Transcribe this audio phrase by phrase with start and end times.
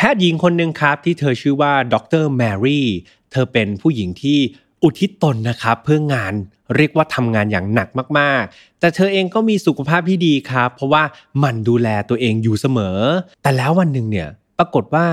[0.00, 2.88] แพทย์หญิงคนหนึ่งครับที่เธอชื่อว่าดรแมรี่
[3.32, 4.38] เธอเป็นผู้หญิงที่
[4.82, 6.34] อุทิศตนนะครับเพื่องาน
[6.76, 7.88] เรียกว่าทำงานอย่างหนัก
[8.18, 11.02] มากๆ แต่เธอเองก็มีสุขภาพที่ดีครับ เพราะว่า
[11.44, 12.98] มันดูแลตัวเองอยู่เสมอ
[13.42, 15.06] แต่แล้ววันหนึ่งเนี่ยปรากฏว่า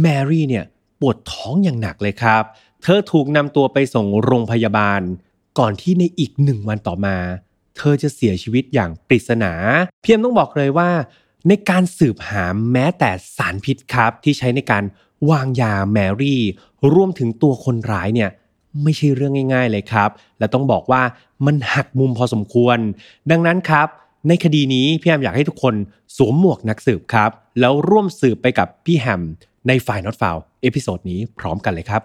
[0.00, 0.64] แมรี่เนี่ย
[1.00, 2.42] ปวดท้องอย่างหนักเลยครับ
[2.82, 5.00] เธอถูกนำตัวไปส่งโรงพยาบาล
[5.58, 7.16] ก่อนที่ในอีกหนึ่งวันต่อมา
[7.76, 9.52] เธอจะเสียชีวิตอย่างปริศนา
[10.02, 10.90] พี่แฮมต้องบอกเลยว่า
[11.48, 14.84] ในการสืบหาแม้แต่สารพิษครับ ที่ใช้ในการ
[15.30, 16.42] วางยาแมรี่
[16.94, 18.30] รวมถึงตัวคนร้ายเนี่ย
[18.82, 21.02] ไม่ใช่เรื่องง่าย ๆเลยครับ และต้องบอกว่า
[21.46, 22.78] มันหักมุมพอสมควร
[23.30, 23.88] ดังนั้นครับ
[24.28, 25.74] ในคดีนี้พี่แฮมอยากให้ทุกคน
[26.16, 27.30] สวมหมวกนักสืบครับ
[27.60, 29.22] แล้วร่วมสืบไปกับพี่แฮม
[29.68, 32.02] ใน File Not Found episode นี้พร้อมกันเลยครับ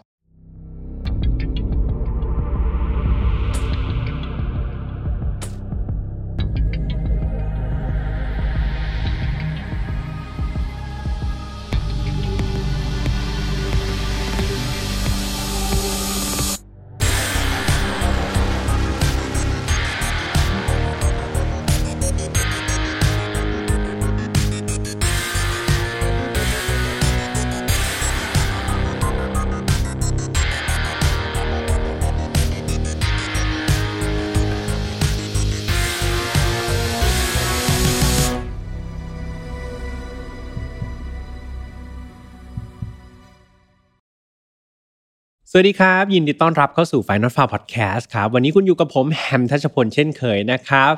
[45.60, 50.92] วัสดีครับ ยินดีต้อนรับเข้าสู่ Final f a r Podcast ครับวันนี้คุณอยู่กับผมแฮมทัชพลเช่นเคยนะครับ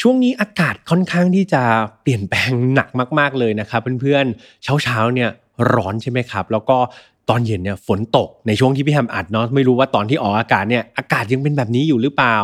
[0.00, 1.62] ช่วงนี้อากาศค่อนข้างที่จะ
[2.02, 5.30] เปลี่ยนแปลงหนักมาก ๆเลยนะครับเพื่อนๆเช้าๆเนี่ย
[5.74, 6.76] ร้อนใช่ไหมครับ แล้วก็
[7.30, 12.36] ตอนเย็นเนี่ยฝนตกในช่วงที่พี่แฮมอัดเนาะไม่รู้ว่าตอนที่ออกอากาศเนี่ยอากาศยังเป็นแบบนี้อยู่หรือเปล่า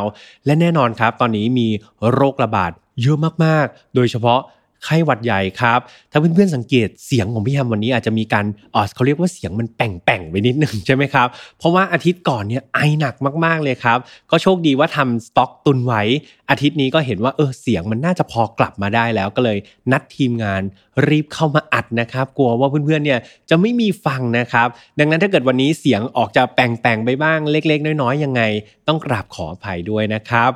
[0.47, 1.69] และแน่นอนครับ ตอนนี้มี
[2.13, 4.41] โรคระบาดเยอะมากๆ โดยเฉพาะ
[4.85, 5.81] ไข้หวัดใหญ่ครับ
[6.11, 13.99] ถ้าเพื่อนๆสังเกตเสียงของพี่แฮมวันนี้อาจจะมีการออเขาเรียกว่าเสียงมันแป่งๆไปนิดนึงใช่ไหมครับ เพราะว่าอาทิตย์ก่อนเนี่ยไอหนักมากๆเลยครับ
[14.31, 16.03] ก็โชคดีว่าทำสต็อกตุนไว้
[16.51, 19.58] อาทิตย์นี้ก็เห็นว่าเออเสียงมันน่าจะพอกลับมาได้แล้วก็เลย
[19.92, 20.63] นัดทีมงาน
[21.08, 23.20] รีบเข้ามาอัดนะครับ กลัวว่าเพื่อนๆเนี่ย
[23.51, 28.42] จะไม่มีฟังนะครับ ดังนั้นถ้าเกิดวันนี้เสียงออกจะแป่งๆไปบ้างเล็ก ๆ น้อยๆยังไง
[28.89, 30.51] ต้องกราบขออภัยด้วยนะครับ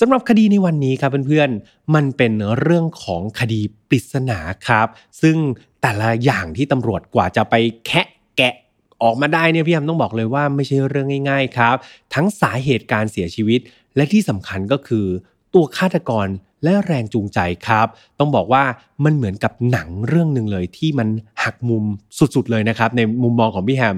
[0.00, 4.86] สำหรับคดีในวันนี้ครับเพื่อนๆมันเป็นเรื่องของคดีปริศนาครับ
[5.22, 5.36] ซึ่ง
[5.82, 7.54] แต่ละอย่างที่ตำรวจกว่าจะไป
[7.86, 8.06] แคะ
[8.36, 8.54] แกะ
[9.02, 11.76] ออกมาได้เนี่ยพี่ยมต้องบอกเลยว่าไม่ใช่เรื่องง่าย ๆ ครับ
[12.14, 13.60] ทั้งสาเหตุการเสียชีวิต
[13.96, 15.06] และที่สำคัญก็คือ
[15.54, 16.28] ตัวฆาตกร
[16.64, 17.86] และแรงจูงใจครับ
[18.18, 18.64] ต้องบอกว่า
[19.04, 21.08] มันเหมือนกับหนังเรื่องหนึ่งเลยที่มัน
[21.42, 21.84] หักมุม
[22.18, 23.96] สุดๆเลยนะครับ ในมุมมองของพี่แฮม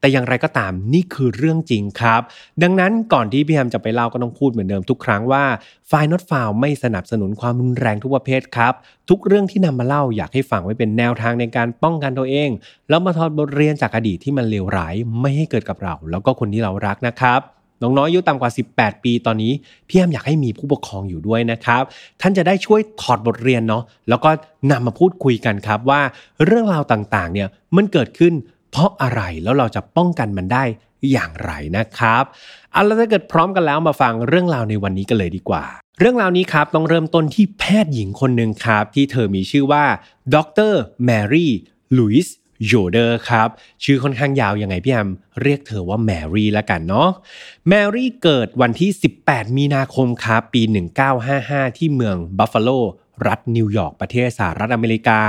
[0.00, 2.22] แต่อย่างไรก็ตามนี่คือเรื่องจริงครับ
[2.62, 5.44] ดังนั้นก่อนที่พี่แฮมจะไปเล่าก็ต้องพูดเหมือนเดิมทุกครั้งว่า
[5.88, 8.72] ไฟนอตฟาวไม่สนับสนุนความรุนแรงทุกประเภทครับ
[9.08, 12.50] ทุกเรื่องที่นำมาเล่าอยากให้ฟังไว้เป็นแนวทางในการป้องกันตัวเอง
[12.88, 17.42] แล้วมาทอดบทเรียนจากอดีตที่มันเลวร้ายไม่ให้เกิดกับเรา แล้วก็คนที่เรารักนะครับ
[17.82, 19.52] น้องๆอายุต่ำกว่า 18 ปีตอนนี้
[19.88, 21.82] พี่แอมอยากให้มีผู้ปกครองอยู่ด้วยนะครับ
[22.20, 24.30] ท่านจะได้ช่วยถอดบทเรียนเนาะแล้วก็
[24.70, 26.00] นำมาพูดคุยกันครับว่า
[26.44, 28.32] เรื่องราวต่างๆเนี่ยมันเกิดขึ้น
[28.70, 30.64] เพราะอะไรแล้วเราจะป้องกันมันได้
[31.12, 32.24] อย่างไรนะครับ
[32.72, 35.64] เอาละถ้าเกิดพร้อมกันแล้วมาฟังเรื่องราวในวันนี้กันเลยดีกว่า
[36.00, 39.84] เรื่องราวนี้ครับต้องเริ่มต้นที่แพทย์หญิงคนหนึ่งครับ ที่เธอมีชื่อว่า
[40.34, 40.36] ด
[40.70, 40.72] ร
[41.04, 41.52] แมรี่
[41.98, 43.48] ลุยส์ โยเดอร์ครับ
[43.84, 45.08] ชื่อค่อนข้างยาวยังไงพี่แฮม
[45.42, 47.08] เรียกเธอว่าแมรี่ละกันเนาะ
[47.68, 48.90] แมรี่เกิดวันที่
[49.22, 50.62] 18 มีนาคมครับปี
[51.20, 52.70] 1955 ที่เมืองบัฟฟาโล
[53.26, 55.22] รัฐนิวยอร์กประเทศสหรัฐอเมริกา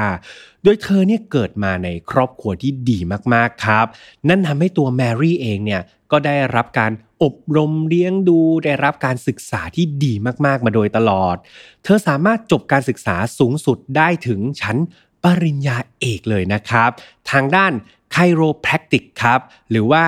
[0.63, 2.99] โดยเธอเนี่ยเกิดมาในครอบครัวที่ดี
[3.33, 3.85] มากๆครับ
[4.29, 6.91] นั่นทำให้ตัวแมรี่เองเนี่ยก็ได้รับการ
[7.23, 10.13] อบรมเลี้ยงดูได้รับการศึกษาที่ดี
[10.45, 11.35] มากๆมาโดยตลอด
[11.83, 14.77] เธอสามารถจบการศึกษาสูงสุดได้ถึงชั้น
[15.23, 16.89] ปริญญาเอกเลยนะครับ
[17.31, 17.73] ทางด้าน
[18.11, 19.39] ไคโรแพคติกครับ
[19.71, 20.03] หรือว่า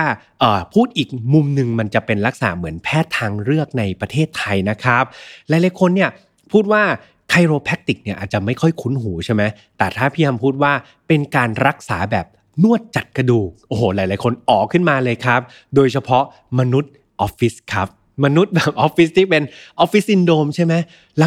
[0.74, 5.04] พูดอีกมุมหนึ่งมันจะเป็นลักษณะเหมือนแพทย์ทางเลือกในประเทศไทยนะครับ
[5.48, 6.10] หลายๆคนเนี่ย
[6.52, 6.82] พูดว่า
[7.30, 9.42] ไคโรแพคติกเนี่ยอาจจะไม่ค่อยคุ้นหูใช่ไหม
[9.78, 10.72] แต่ถ้าพี่แฮมพูดว่า
[11.08, 12.26] เป็นการรักษาแบบ
[12.62, 15.40] นวดจัดกระดูก โอ้โห หลาย ๆ คนอ๋อขึ้นมาเลยครับ
[15.74, 16.24] โดยเฉพาะ
[16.58, 17.88] มนุษย์ออฟฟิศครับ
[18.24, 19.42] มนุษย์แบบออฟฟิศที่เป็น
[19.80, 20.74] office syndrome ใช่ไหม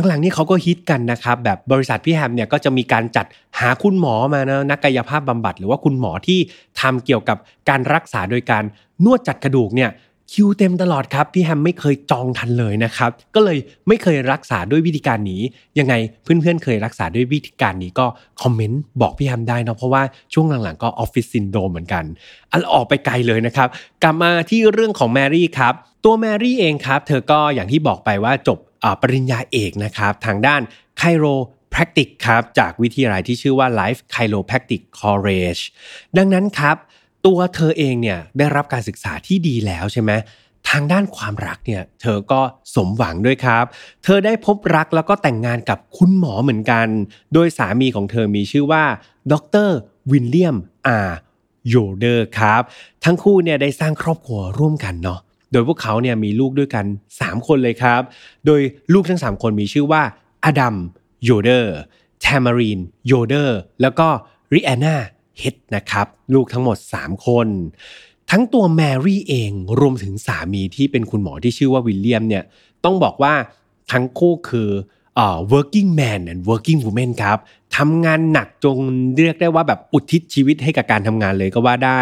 [0.08, 3.26] หลังๆนี่เขาก็ฮิตกันนะครับแบบบริษัทพี่แฮมเนี่ยก็จะมีการจัด
[3.60, 6.40] หาคุณหมอมานะนักกายภาพบำบัด หรือว่าคุณหมอที่
[6.82, 7.38] ทำเกี่ยวกับ
[7.70, 8.64] การรักษาโดยการ
[9.06, 9.92] นวดจัดกระดูกเนี่ย
[10.34, 13.58] คิวเต็มตลอดครับพี่แฮมไม่เคยจองทันเลยนะครับ ก็เลย
[13.88, 15.42] ไม่เคยรักษาด้วยวิธีการนี้
[15.80, 15.94] ยังไง
[16.24, 18.06] เพื่อนๆเคยรักษาด้วยวิธีการนี้ก็
[18.42, 20.04] คอมเมนต์บอกพี่แฮมได้นะเพราะว่า
[20.34, 22.04] ช่วงหลังๆก็ office syndrome เหมือนกัน
[22.52, 23.68] อะออกไปไกลเลยนะครับ
[24.04, 25.74] กลับมาที่เรื่องของแมรี่ครับ
[26.08, 28.60] ตัวแมรี่เองครับ เธอก็อย่างที่บอกไปว่าจบ
[29.02, 30.62] ปริญญาเอกนะครับ ทางด้าน
[30.98, 31.26] ไคโร
[31.72, 35.62] แพ practice ครับจากวิทยาลัยที่ชื่อว่า Life Chiropractic College
[36.18, 36.76] ดังนั้นครับ
[37.26, 40.12] ตัวเธอเองเนี่ยได้รับการศึกษาที่ดีแล้วใช่ไหม
[40.70, 42.42] ทางด้านความรักเนี่ยเธอก็
[42.76, 43.66] สมหวังด้วยครับ
[44.04, 46.88] เธอได้พบรักแล้วก็แต่งงานกับคุณหมอเหมือนกัน
[47.34, 48.84] โดยสามีของเธอมีชื่อว่า
[49.32, 49.34] ด
[49.68, 49.70] ร
[50.12, 51.00] วิลเลียมอา
[51.70, 52.62] โยเดอร์ครับ
[53.04, 55.20] ทั้งคู่เนี่ยได้สร้างครอบครัวร่วมกันเนาะ
[55.52, 56.86] โดยพวกเขาเนี่ยมีลูกด้วยกัน
[57.20, 58.02] 3 คนเลยครับ
[58.46, 58.62] โดย
[58.94, 60.02] ลูกทั้ง 3 คนมีชื่อว่า
[60.46, 60.76] อดัม
[61.26, 61.76] โยเดอร์
[62.22, 64.08] แทมารีนโยเดอร์แล้วก็
[64.54, 64.98] ริแอนนา
[65.40, 67.48] เฮดนะครับลูกทั้งหมด 3 คน
[68.32, 72.44] ทั้งตัวแมรี่เองรวมถึงสามีที่เป็นคุณหมอที่ชื่อว่าวิลเลียมเนี่ย
[72.84, 73.34] ต้องบอกว่า
[73.92, 75.05] ทั้งคู่คือเอ่อ
[75.54, 77.38] working man and working woman ครับ
[77.78, 78.78] ทำงานหนักจง
[79.18, 81.92] เรียกได้ว่าแบบอุทิศชีวิตให้กับการทำงานเลยก็ว่าได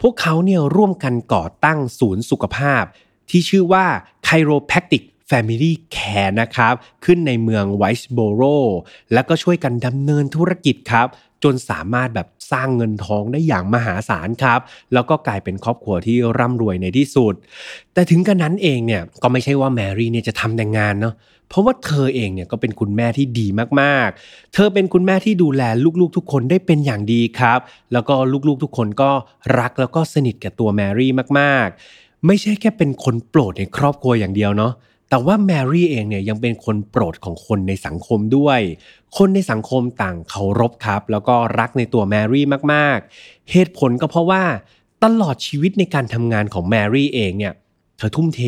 [0.00, 2.84] พวกเขาเนี่ยร่วมกันก่อตั้งศูนย์สุขภาพ
[3.30, 3.86] ที่ชื่อว่า
[4.26, 8.42] Chiropractic Family Care นะครับ ขึ้นในเมืองไวส์โบโร
[9.12, 11.06] แล้วก็ช่วยกันดำเนินธุรกิจครับ
[11.44, 14.60] จนสามารถแบบสร้างเงินทองได้อย่างมหาศาลครับ
[14.92, 17.34] แล้วก็กลายเป็นครอบครัวที่ร่ำรวยในที่สุด
[17.94, 21.14] แต่ถึงกันนั้นเองเนี่ยก็ไม่ใช่ว่าแมรี่เนี่ยจะทำแต่งงานเนาะ
[21.48, 23.46] เพราะว่าเธอเองเนี่ยก็เป็นคุณแม่ที่ดี
[23.80, 25.62] มากๆ เธอเป็นคุณแม่ที่ดูแล
[26.00, 27.60] ลูกๆทุกคนได้เป็นอย่างดีครับ
[27.92, 28.14] แล้วก็
[28.48, 29.10] ลูกๆทุกคนก็
[29.58, 34.72] รักแล้วก็สนิทกับตัวแมรี่มากๆ ไม่ใช่แค่เป็นคนโปรดในครอบครัวอย่างเดียวเนาะ
[35.12, 38.60] แต่ว่าแมรี่เองเนี่ยยังเป็นคนโปรดของคนในสังคมด้วย
[39.16, 44.42] คนในสังคมต่างเคารพครับ แล้วก็รักในตัวแมรี่มากๆ เหตุผลก็เพราะว่า
[45.04, 47.52] ตลอดชีวิตในการทำงานของแมรี่เองเนี่ย
[47.96, 48.40] เธอทุ่มเท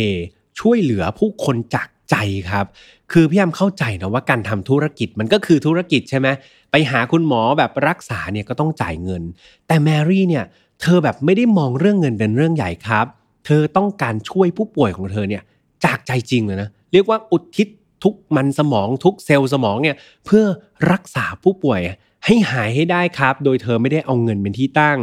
[0.61, 2.17] ช่วยเหลือผู้คนจากใจ
[2.51, 2.67] ครับ
[3.13, 6.29] คือพี่ยามเข้าใจนะว่าการทำธุรกิจมันก็คือธุรกิจใช่ไหม
[6.71, 9.23] ไปหาคุณหมอแบบรักษาเนี่ยก็ต้องจ่ายเงิน
[9.67, 10.45] แต่แมรี่เนี่ย
[10.81, 13.07] เธอแบบไม่ได้มองเรื่องเงินเป็นเรื่องใหญ่ครับ
[13.47, 15.45] เธอต้องการช่วยผู้ป่วยของเธอเนี่ย
[15.85, 17.69] จากใจจริงเลยนะเรียกว่าอุทิศ
[18.05, 20.45] ทุกมันสมองทุกเซลล์สมองเนี่ยเพื่อ
[20.93, 21.81] รักษาผู้ป่วย
[22.25, 24.99] ให้หายให้ได้ครับ โดยเธอไม่ได้เอาเงินเป็นที่ตั้ง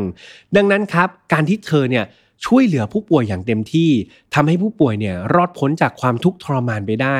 [0.56, 2.06] ดังนั้นครับ การที่เธอเนี่ย
[2.46, 3.90] ช่วยเหลือผู้ป่วยอย่างเต็มที่
[4.34, 7.20] ทำให้ผู้ป่วยเนี่ยรอดพ้นจากความทุกข์ทรมานไปได้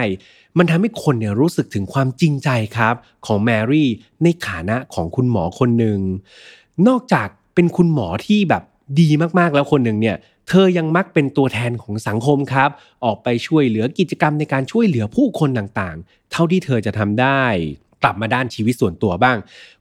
[0.58, 3.90] มันทำให้คนเนี่ยรู้สึกถึงความจริงใจครับ ของแมรี่
[4.24, 6.00] ในฐานะของคุณหมอคนหนึ่ง
[6.88, 8.64] นอกจากเป็นคุณหมอที่แบบ
[9.00, 9.10] ดี
[9.40, 10.16] มากๆแล้วคนหนึ่งเนี่ย
[10.54, 12.70] เธอยังมักเป็นตัวแทนของสังคมครับ
[13.06, 17.44] ออกไปช่วยเหลือกิจกรรมในการช่วยเหลือผู้คนต่างๆ เท่าที่เธอจะทำได้
[18.04, 19.38] กลับมาด้านชีวิตส่วนตัวบ้าง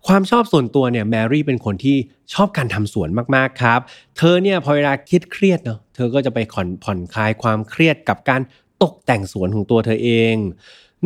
[0.07, 1.97] ความชอบส่วนตัวเนี่ยแมรี่เป็นคนที่
[2.35, 3.81] ชอบการทำสวนมากๆครับ
[4.17, 8.41] เธอเนี่ยพอเวลาเครียดเครียดเนาะเธอก็จะไปผ่อนผ่อนคลายความเครียดกับการ
[8.83, 10.37] ตกแต่งสวนของตัวเธอเอง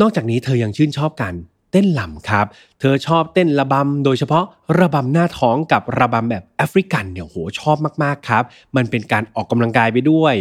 [0.01, 1.35] นอกจากนี้เธอยังชื่นชอบการ
[1.75, 2.47] เต้นลำครับ
[2.81, 4.45] เธอชอบเต้นระบำ โดยเฉพาะ
[4.81, 8.45] ระบำหน้าท้องกับระบำแบบแอฟริกันเนี่ยโหชอบมากๆครับ
[8.77, 10.35] มันเป็นการออกกำลังกายไปด้วย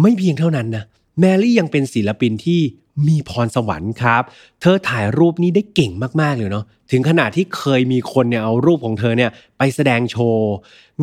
[0.00, 0.84] ไม่เพียงเท่านั้นนะ
[1.20, 2.60] แมรี่ยังเป็นศิลปินที่
[3.08, 4.22] มีพรสวรรค์ครับ
[4.60, 10.50] เธอถ่ายรูปนี้ได้เก่งมากๆเลยเนาะ ถึงขนาดที่เคยมีคนเนี่ยเอารูปของเธอเนี่ยไปแสดงโชว์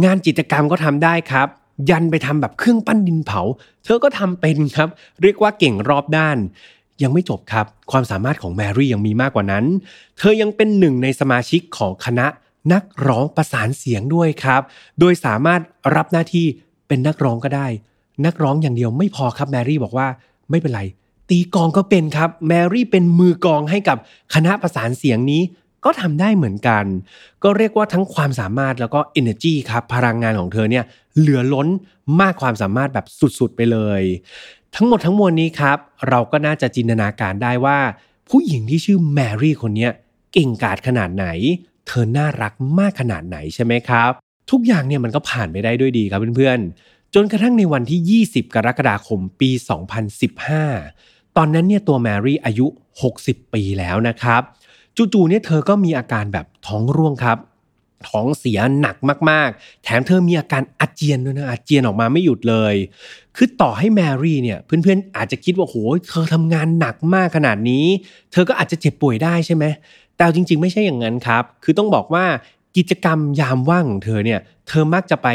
[0.04, 1.48] งานจิตรกรรมก็ทำได้ครับ
[1.90, 3.42] ยันไปทำแบบเครื่องปั้นดินเผา
[3.86, 4.90] เธอก็ทำเป็นครับ
[5.22, 6.38] เรียกว่าเก่งรอบด้าน
[7.04, 9.66] ยังไม่จบครับ ความสามารถของแมรี่ยังมีมากกว่านั้น
[10.18, 12.28] เธอยังเป็นหนึ่งในสมาชิกของคณะ
[12.74, 14.62] นักร้องประสานเสียงด้วยครับ
[15.00, 15.62] โดยสามารถ
[15.96, 16.46] รับหน้าที่
[16.88, 17.68] เป็นนักร้องก็ได้
[18.26, 20.08] นักร้องอย่างเดียวไม่พอครับแมรี่บอกว่า
[20.50, 20.82] ไม่เป็นไร
[21.30, 23.98] ตีกองก็เป็นครับ แมรี่เป็นมือกองให้กับ
[24.34, 25.42] คณะประสานเสียงนี้
[25.86, 26.86] ก็ทำได้เหมือนกัน
[27.44, 30.86] ก็เรียกว่าทั้งความสามารถแล้วก็ energy ครับ พลังงานของเธอเนี่ย
[31.18, 31.68] เหลือล้น
[32.22, 33.06] มากความสามารถแบบ
[33.40, 34.02] สุดๆไปเลย
[34.76, 35.78] ทั้งหมดทั้งมวลนี้ครับ
[36.10, 37.80] เราก็น่าจะจินตนาการได้ว่า
[38.30, 39.90] ผู้หญิงที่ชื่อแมรี่คนนี้
[40.34, 41.26] เก่งกาจขนาดไหน
[41.88, 44.12] เธอน่ารักมากขนาดไหนใช่ไหมครับ
[44.52, 49.50] ทุกอย่างเนี่ยมันก็ผ่านไปได้ด้วยดีครับเพื่อนๆ จนกระทั่งในวันที่ 20 กรกฎาคมปี
[50.64, 52.68] 2015 ตอนนั้นเนี่ยตัวแมรี่อายุ
[53.10, 54.42] 60 ปีแล้วนะครับ
[54.98, 57.38] จู่ๆเนี่ยเธอก็มีอาการแบบท้องร่วงครับ
[58.08, 58.96] ท้องเสียหนัก
[59.30, 62.76] มาก ๆ แถมเธอมีอาการอาเจียนด้วยนะอาเจียนออกมาไม่หยุดเลย
[63.36, 65.76] คือต่อให้แมรี่เนี่ยเพื่อนๆอาจจะคิดว่าโห
[66.10, 67.86] เธอทำงานหนักมากขนาดนี้
[68.32, 69.66] เธอก็อาจจะเจ็บป่วยได้ใช่ไหม
[70.18, 72.26] แต่จริง ๆ ไม่ใช่อย่างนั้นครับ คือต้องบอกว่า
[72.78, 75.28] กิจกรรมยามว่างของเธอเนี่ย เธอมักจะไป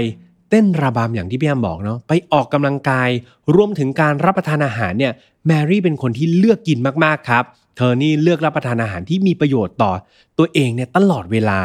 [0.54, 3.08] ต้นระบำอย่างที่พี่แอมบอกเนาะไปออกกำลังกาย
[3.54, 5.12] รวมถึงการรับประทานอาหารเนี่ย
[5.46, 7.44] แมรี่เป็นคนที่เลือกกินมากๆครับ
[7.76, 9.92] เธอนี่เลือกรับประทานอาหารที่มีประโยชน์ต่อ
[10.38, 11.61] ตัวเองเนี่ยตลอดเวลา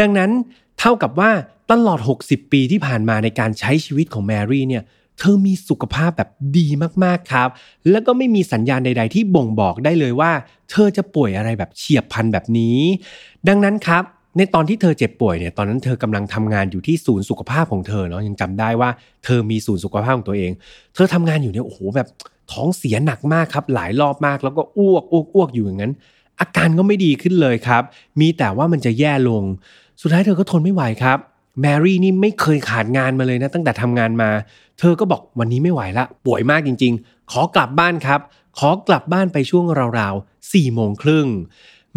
[0.00, 0.30] ดังนั้น
[0.78, 1.30] เท่ากับว่า
[1.72, 4.82] ตลอด 60 ปีที่ผ่านมาในการใช้ชีวิตของแมรี่เนี่ย
[5.18, 6.66] เธอมีสุขภาพแบบดี
[7.04, 7.48] มากๆครับ
[7.90, 10.32] แล้วก็ไม่มีสัญญาณใด ๆ ที่บ่งบอกได้เลยว่า
[10.70, 12.78] เธอจะป่วยอะไรแบบเฉียบพลันแบบนี้
[13.48, 14.04] ดังนั้นครับ
[14.36, 18.90] ในตอนที่เธอเจ็บป่วยเนี่ยตอนนั้นเธอกำลังทำงานอยู่ที่ศูนย์สุขภาพของเธอเนาะยังจำได้ว่า
[19.24, 20.50] เธอมีศูนย์สุขภาพของตัวเอง
[20.94, 22.08] เธอทำงานอยู่เนี่ยโอ้โหแบบ
[22.52, 25.92] ท้องเสียหนักมากครับ หลายรอบมากแล้วก็อ้วกอ้วกอ้วกอยู่อย่างนั้น
[26.40, 27.82] อาการก็ไม่ดีขึ้นเลยครับ
[28.20, 29.42] มีแต่ว่ามันจะแย่ลง
[30.00, 31.18] สุดท้ายเธอก็ทนไม่ไหวครับ
[31.60, 34.30] แมรี่นี่ไม่เคยขาดงานมาเลยนะตั้งแต่ทำงานมา
[34.78, 38.20] เธอก็บอกวันนี้ไม่ไหวละ ป่วยมากจริง ๆ ขอกลับบ้านครับ
[38.58, 39.64] ขอกลับบ้านไปช่วง
[39.98, 41.26] ราวๆสี่โมงครึ่ง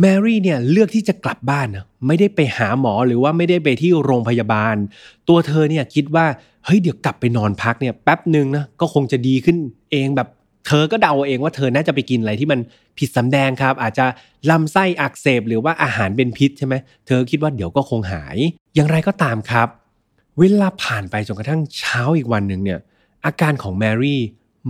[0.01, 4.75] แมรี่เนี่ยเลือกที่จะกลับบ้านนะไม่ได้ไปหาหมอหรือว่าไม่ได้ไปที่โรงพยาบาล
[5.27, 6.25] ตัวเธอเนี่ยคิดว่า
[6.65, 9.57] เฮ้ยเดี๋ยวกลับไปนอนพักเนี่ยแป๊บหนึ่งนะก็คงจะดีขึ้น
[9.91, 10.27] เองแบบ
[10.67, 12.59] เธอก็เดาเองว่าเธอน่าจะไปกินอะไรที่มัน
[12.97, 14.05] ผิดสำแดงครับ อาจจะ
[14.49, 16.75] ลำไส้อักเสบหรือว่าอาหารเป็นพิษใช่ไหม
[17.07, 18.37] เธอคิดว่าเดี๋ยวก็คงหาย
[18.75, 19.67] อย่างไรก็ตามครับ
[20.39, 22.79] เวลาผ่านไปจนกระทั่งเช้าอีกวันหนึ่งเนี่ย
[23.25, 24.21] อาการของแมรี่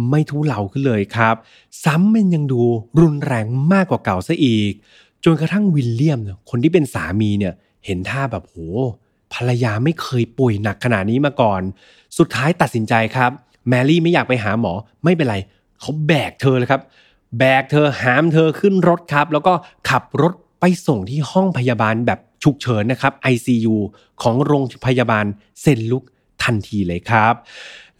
[0.10, 1.36] ไม่ทุเลาขึ้นเลยครับ
[1.84, 2.62] ซ้ำมันยังดู
[3.02, 4.74] รุนแรงมากกว่าเก่าซะอีก
[5.26, 7.54] จนกระทั่งวิลเลียมเนี่ยคนที่เป็นสามีเนี่ย
[7.86, 8.58] เห็นท่าแบบโห
[9.34, 11.62] ภรรยาไม่เคยป่วยหนักขนาดนี้มาก่อน
[12.18, 13.32] สุดท้ายตัดสินใจครับ
[13.70, 15.36] แมรี่ไม่อยากไปหาหมอไม่เป็นไร
[15.80, 16.82] เขาแบกเธอเลยครับ
[17.40, 19.54] แบกเธอหามเธอขึ้นรถครับ แล้วก็
[19.90, 23.76] ขับรถไปส่งที่ห้องพยาบาลแบบฉุกเฉินนะครับ ICU
[24.22, 25.26] ของโรงพยาบาล
[25.62, 26.04] เซนลุก
[26.44, 27.34] ทันทีเลยครับ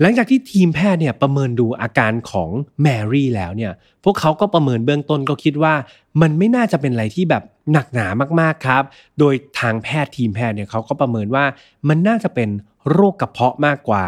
[0.02, 2.50] หลังจากที่ทีมแพทย์เนี่ยประเมินดูอาการของ
[2.82, 3.72] แมรี่แล้วเนี่ย
[4.04, 5.74] พวกเขาก็ประเมินเบื้องต้นก็คิดว่า
[6.22, 8.08] มันไม่น่าจะเป็นอะไรที่แบบหนักหนา
[8.40, 8.84] มากๆครับ
[9.20, 11.46] โดยทางแพทย์ทีมแพทย์เนี่ยเขาก็ประเมินว่า
[11.88, 12.50] มันน่าจะเป็น
[12.92, 14.06] โรคกระเพาะมากกว่า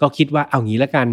[0.00, 1.08] ก็คิดว่าเอางี้แล้วกัน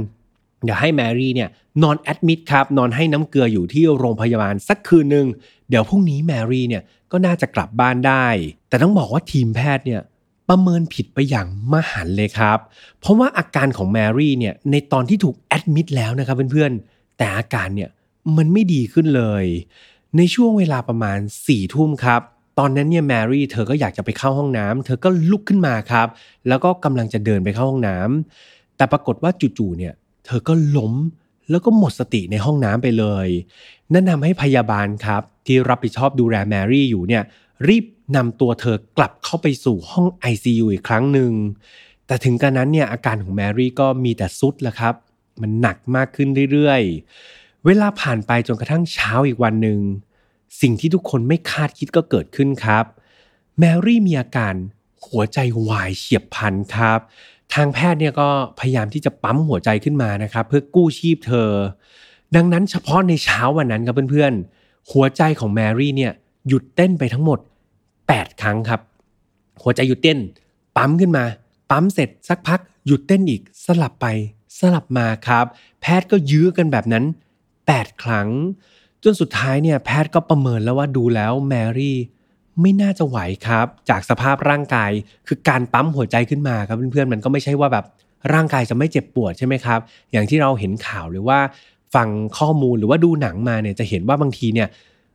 [0.64, 1.50] เดี๋ยวให้แมรี่เนี่ย
[1.84, 5.28] นอน admit ครับ นอนให้น้ำเกลืออยู่ที่โรงพยาบาลสักคืนหนึ่ง
[5.70, 8.26] เดี๋ยวพรุ่งนี้แมรี่เนี่ยก็น่าจะกลับบ้านได้
[8.70, 10.02] แต่ต้องบอกว่าทีมแพทย์เนี่ย
[10.50, 12.58] ประเมินผิดไปอย่างมหันต์เลยครับ
[13.00, 17.90] เพราะว่าอาการของแมรี่เนี่ยในตอนที่ถูก admit แล้วนะครับเพื่อนๆ แต่อาการเนี่ย
[18.38, 19.46] มันไม่ดีขึ้นเลย
[20.18, 22.22] ในช่วงเวลาประมาณ4ี่ทุ่มครับ
[22.60, 26.08] ตอนนั้นเนี่ยแมรี่เธอก็อยากจะไปเข้าห้องน้ำเธอก็ลุกขึ้นมาครับ
[26.48, 29.94] แล้วก็กำลังจะเดินไปเข้าห้องน้ำแต่ปรากฏว่าจู่ๆเนี่ย
[30.26, 30.94] เธอก็ล้ม
[31.50, 33.28] แล้วก็หมดสติในห้องน้ำไปเลย
[33.94, 37.24] นั่นทำให้พยาบาลครับที่รับผิดชอบดูแลแมรี่อยู่เนี่ย
[37.68, 37.86] รีบ
[38.16, 41.32] นำตัวเธอกลับเข้าไปสู่ห้อง ICU อีกครั้งหนึ่ง
[42.08, 44.96] แต่ถึงกระนั้นเนี่ยอาการของแมรี่ก็มีแต่สุดแล้วครับ
[45.42, 49.80] มันหนักมากขึ้นเรื่อยๆ เวลาผ่านไปจนกระทั่งเช้าอีกวันหนึ่ง
[50.62, 52.86] สิ่งที่ทุกคนไม่คาดคิดก็เกิดขึ้นครับ
[53.60, 54.56] แมรี่มีอาการ
[55.08, 57.00] หัวใจวายเฉียบพลันครับ
[57.54, 61.52] ทางแพทย์เนี่ยก็พยายามที่จะปั๊มหัวใจขึ้นมานะครับ เพื่อกู้ชีพเธอ
[62.36, 66.14] ดังนั้นเฉพาะในเช้าวันนั้นครับเพื่อนๆ หัวใจของแมรี่เนี่ย
[66.48, 67.40] หยุดเต้นไปทั้งหมด
[68.12, 68.82] 8 ครั้งครับ
[69.62, 70.20] หัวใจหยุดเต้น
[70.78, 71.26] ปั๊มขึ้นมา
[71.72, 74.06] ปั๊มเสร็จสักพักหยุดเต้นอีกสลับไป
[74.60, 75.46] สลับมาครับ
[75.82, 77.06] แพทย์ก็ยื้อกันแบบนั้น
[77.54, 78.30] 8 ครั้ง
[79.04, 81.98] จนสุดท้ายเนี่ยแพทย์ก็ประเมินแล้วว่าดูแล้วแมรี่
[82.62, 84.92] ไม่น่าจะไหวครับ จากสภาพร่างกาย
[85.28, 87.86] คือการปั๊มหัวใจขึ้นมาครับเพื่อนๆมันก็ไม่ใช่ว่าแบบ
[88.34, 89.80] ร่างกายจะไม่เจ็บปวดใช่ไหมครับ
[90.12, 91.40] อย่างที่เราเห็นข่าวหรือว่า
[91.96, 94.68] ฟังข้อมูลหรือว่าดูหนังมาเนี่ยจะเห็นว่าบางทีเนี่ย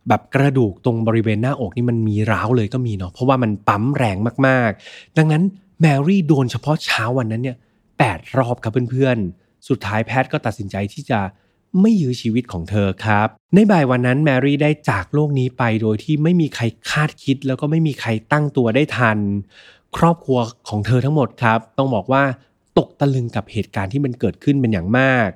[0.09, 4.17] แบบกระดูกตรงบริเวณหน้าอกนี่มันมีร้าวเลยก็มีเนาะเพราะว่ามันปั๊มแรง
[4.47, 5.43] มากๆ ดังนั้น
[5.81, 7.57] แมรี่โดนเฉพาะเช้าวันนั้นเนี่ย
[7.99, 11.21] แปดรอบครับเพื่อนๆ สุดท้ายแพทย์ก็ตัดสินใจที่จะ
[11.81, 19.19] ไม่ยื้อชีวิตของเธอครับ ในบ่ายวันนั้นแมรี่ได้จากโลกนี้ไปโดยที่ไม่มีใครคาดคิด แล้วก็ไม่มีใครตั้งตัวได้ทัน
[19.97, 22.23] ครอบครัวของเธอทั้งหมดครับ ต้องบอกว่า
[22.79, 25.29] ตกตะลึงกับเหตุการณ์ที่มันเกิดขึ้นเป็นอย่างมาก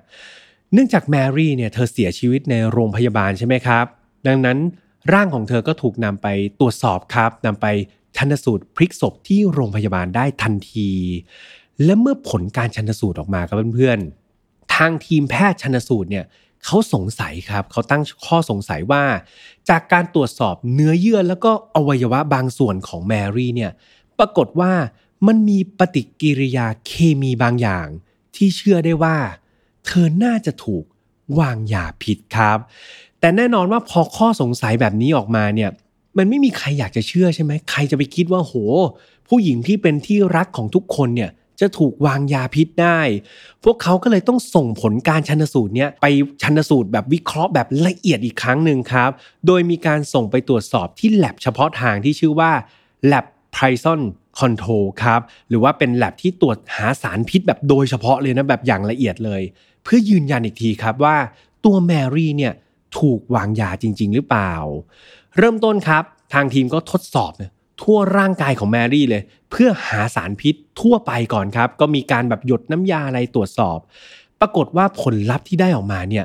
[0.73, 3.87] เนื่องจากแมรี่เนี่ยเธอเสียชีวิตในโรงพยาบาลใช่ไหมครับ
[4.27, 4.59] ดังนั้น
[5.13, 6.27] ร่างของเธอก็ถูกนำไป
[6.61, 7.67] ตรวจสอบครับนำไป
[8.17, 10.91] ชันสูตรพลิกศพที่โรงพยาบาลได้ทันที
[11.85, 13.99] และเมื่อผลการชันสูตรออกมาครับเพื่อน
[14.75, 16.25] ทางทีมแพทย์ชันสูตรเนี่ย
[16.65, 19.03] เขาสงสัยครับเขาตั้งข้อสงสัยว่า
[19.69, 23.73] จากการตรวจสอบเนื้อเยื่อแล้วก็อวัยวะบางส่วนของแมรี่เนี่ย
[24.19, 24.73] ปรากฏว่า
[25.27, 27.87] มันมีปฏิกิริยาเคมีบางอย่าง
[28.37, 29.17] ที่เชื่อได้ว่า
[29.87, 30.85] เธอน่าจะถูก
[31.39, 32.59] วางยาผิดครับ
[33.27, 35.71] แต่แน่นอนว่าพอข้อสงสัยแบบนี้ออกมาเนี่ย
[36.19, 38.55] มันไม่มีใครอยากจะเชื่อใช่ไหมใครจะไปคิดว่าโห
[39.29, 41.31] ผู้หญิงที่เป็นที่รักของทุกคนเนี่ย
[41.61, 43.01] จะถูกวางยาพิษได้
[43.65, 46.07] พวกเขาก็เลยต้องส่งผลการชันสูตรเนี้ยไป
[46.43, 49.11] ชันสูตรแบบวิเคราะห์แบบละเอียดอีกครั้งหนึ่งครับ
[49.47, 52.53] โดยมีการส่งไปตรวจสอบที่แ a บเฉพาะทางที่ชื่อว่า
[53.13, 54.01] lab Prison
[54.41, 59.43] Control ครับ หรือว่าเป็นแ a บที่ตรวจหาสารพิษแบบโดยเฉพาะเลยนะแบบอย่างละเอียดเลย
[59.83, 61.17] เพื่อยืนยันอีกทีครับว่า
[61.65, 62.55] ตัวแมรี่เนี่ย
[62.99, 64.53] ถูกวางยาจริง ๆ หรือเปล่า
[65.39, 67.33] เริ่มต้นครับ ทางทีมก็ทดสอบ
[67.83, 73.79] ทั่วร่างกายของแมรี่เลย เพื่อหาสารพิษทั่วไปก่อนครับ ก็มีการแบบหยดน้ำยาอะไรตรวจสอบ
[74.41, 76.25] ปรากฏว่าผลลัพธ์ที่ได้ออกมาเนี่ย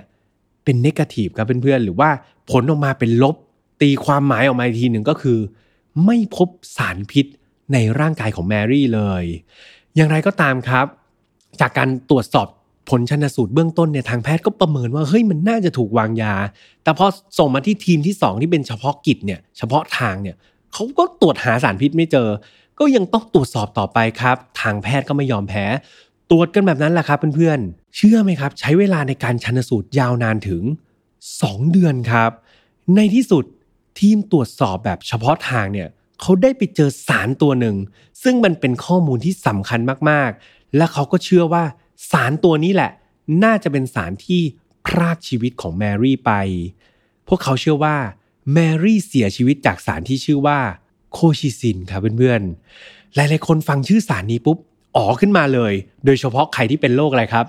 [0.64, 2.10] เป็นเนกาทีฟครับเพื่อนๆหรือว่า
[2.52, 3.36] ผลออกมาเป็นลบ
[3.82, 5.40] ตีความหมายออกมาอีกทีหนึ่งก็คือ
[6.06, 7.26] ไม่พบสารพิษ
[7.74, 9.24] ในร่างกายของแมรี่เลย
[9.96, 10.86] อย่างไรก็ตามครับ
[11.62, 12.48] จากการตรวจสอบ
[12.92, 16.34] ผลชันสูตรเบื้องต้นเนี่ยทางแพทย์ก็ประเมินว่าเฮ้ยมันน่าจะถูกวางยา
[16.84, 17.06] แต่พอ
[17.38, 20.36] ส่งมาที่ทีมที่ 2 ที่เป็นเฉพาะกิจเนี่ยเฉพาะทางเนี่ย
[20.74, 22.30] เขาก็ตรวจหาสารพิษไม่เจอ
[22.80, 25.66] ก็ยังต้องตรวจสอบต่อไปครับ ทางแพทย์ก็ไม่ยอมแพ้
[26.32, 30.64] ตรวจกันแบบนั้นแหละครับเพื่อนๆ เชื่อไหมครับ ใช้เวลาในการชันสูตรยาวนานถึง
[31.18, 32.32] 2 เดือนครับ
[32.96, 33.44] ในที่สุด
[34.00, 35.88] ทีมตรวจสอบแบบเฉพาะทางเนี่ย
[36.22, 37.76] เขาได้ไปเจอสารตัวหนึ่ง
[38.24, 39.80] ซึ่งมันเป็นข้อมูลที่สำคัญ
[40.10, 41.64] มากๆ และเขาก็เชื่อว่า
[42.10, 42.92] สารตัวนี้แหละ
[43.44, 44.42] น่าจะเป็นสารที่
[44.86, 46.32] พรากชีวิตของแมรี่ไป
[47.28, 47.98] พวกเขาเชื่อว่า
[48.54, 50.60] แมรี่เสียชีวิตจากสารที่ชื่อว่า
[51.14, 54.58] โคชิซินครับเพื่อนๆ หลายๆคนฟังชื่อสารนี้ปุ๊บ
[54.96, 55.74] อ๋อขึ้นมาเลย
[56.06, 57.46] โดยเฉพาะใครที่เป็นโรคอะไรครับ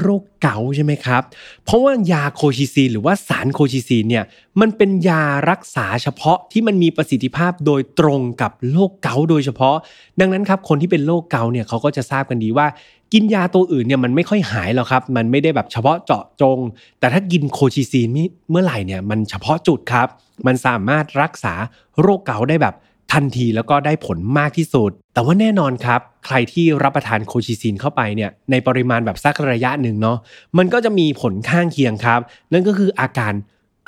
[0.00, 1.22] โรคเกาต์ใช่ไหมครับ
[1.64, 4.24] เพราะว่ายา colchicine หรือว่าสาร colchicine เนี่ย
[4.60, 9.76] มันเป็นยารักษาเฉพาะที่มันมีประสิทธิภาพโดยตรงกับโรคเกาต์โดยเฉพาะ
[10.20, 12.66] ดังนั้นครับคนที่เป็นโรคเกาต์เนี่ยเขาก็จะทราบกันดีว่า
[13.12, 16.58] กินยาตัวอื่นเนี่ยมันไม่ค่อยหายหรอกครับ มันไม่ได้แบบเฉพาะเจาะจง
[16.98, 18.08] แต่ถ้ากิน colchicine
[18.50, 20.08] เมื่อไหร่เนี่ยมันเฉพาะจุดครับ
[20.46, 21.54] มันสามารถรักษา
[22.00, 22.74] โรคเกาต์ได้แบบ
[23.12, 30.18] ทันทีแล้วก็ได้ผลมากที่สุด แต่ว่าแน่นอนครับ ใครที่รับประทานโคชิซินเข้าไปเนี่ยในปริมาณแบบสักระยะหนึ่งเนาะ
[30.58, 32.20] มันก็จะมีผลข้างเคียงครับ
[32.52, 33.32] นั่นก็คืออาการ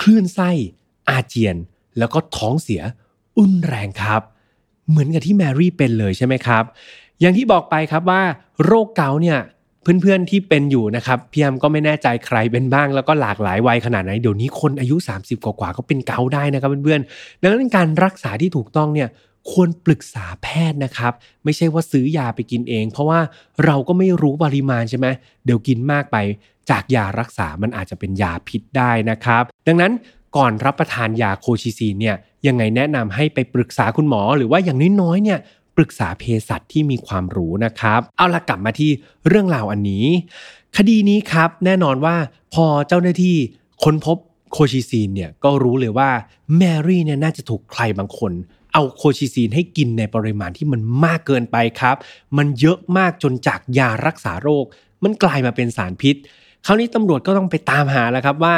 [0.01, 0.49] คลื่นไส้
[1.09, 1.55] อาเจียน
[1.97, 2.81] แล้วก็ท้องเสีย
[3.37, 4.21] อุ่นแรงครับ
[4.89, 6.63] เหมือนกับที่แมรี่เป็นเลยใช่ไหมครับ
[7.19, 8.21] อย่างที่บอกไปครับว่า
[8.65, 9.39] โรคเกาต์เนี่ย
[10.01, 19.09] เพื่อนๆที่เป็นอยู่นะครับพี่ยมก็ไม่แน่ใจใครเป็นบ้าง แล้วก็หลากหลายวัยขนาดไหนเดี๋ยวนี้คนอายุ 30 กว่าๆก็เป็นเกาได้นะครับเพื่อนๆดังนั้นการรักษาที่ถูกต้องเนี่ย
[19.51, 23.19] ควรปรึกษาแพทย์นะครับ ไม่ใช่ว่าซื้อยาไปกินเอง เพราะว่า
[23.65, 25.07] เราก็ไม่รู้ปริมาณใช่ไหม
[25.45, 26.17] เดี๋ยวกินมากไป
[26.69, 29.91] จากยารักษามันอาจจะเป็นยาพิษได้นะครับ ดังนั้น
[30.37, 32.15] ก่อนรับประทานยาโคชิซีนเนี่ย
[32.47, 35.39] ยังไงแนะนำให้ไปปรึกษาคุณหมอ หรือว่าอย่างน้อยๆเนี่ย
[35.79, 38.91] รึกษาเภสัชที่มีความรู้นะครับ เอาละกลับมาที่
[39.27, 40.05] เรื่องราวอันนี้
[40.77, 42.15] คดีนี้ครับแน่นอนว่า
[42.53, 43.35] พอเจ้าหน้าที่
[43.83, 44.17] ค้นพบ
[44.51, 46.09] โคชิซีนเนี่ยก็รู้เลยว่า
[46.57, 48.31] แมรี่เนี่ยน่าจะถูกใครบางคน
[48.73, 51.95] เอา colchicine ให้กินในปริมาณที่มันมากเกินไปครับ
[52.37, 54.65] มันเยอะมากจนจากยารักษาโรค
[55.03, 56.15] มันกลายมาเป็นสารพิษ
[56.65, 58.55] คราวนี้ตำรวจก็ต้องไปตามหาแล้วครับว่า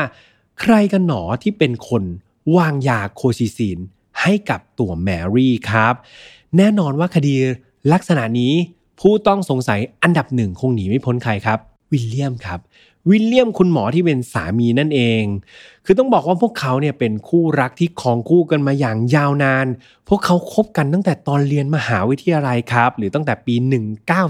[0.61, 2.03] ใครกันหนอที่เป็นคน
[2.57, 3.77] วางยา colchicine
[4.21, 5.93] ให้กับตัวแมรี่ครับ
[6.57, 7.33] แน่นอนว่าคดี
[7.93, 8.53] ลักษณะนี้
[8.99, 11.59] ผู้ต้องสงสัยอันดับหนึ่งคงหนีไม่พ้นใครครับ
[11.91, 12.59] วิลเลียมครับ
[13.09, 15.23] วิลเลียมคุณหมอที่เป็นสามีนั่นเอง
[15.85, 19.67] คือต้องบอกว่าพวกเขาเนี่ยเป็นคู่รักที่คองคู่กันมาอย่างยาวนาน
[20.09, 23.55] พวกเขาคบกันตั้งแต่ตอนเรียนมหาวิทยาลัยครับ หรือตั้งแต่ปี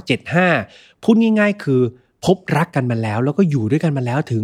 [0.10, 1.82] 1975 พูดง่ายๆ คือ
[2.26, 4.44] พบรักกันมาแล้ว แล้วก็อยู่ด้วยกันมาแล้วถึง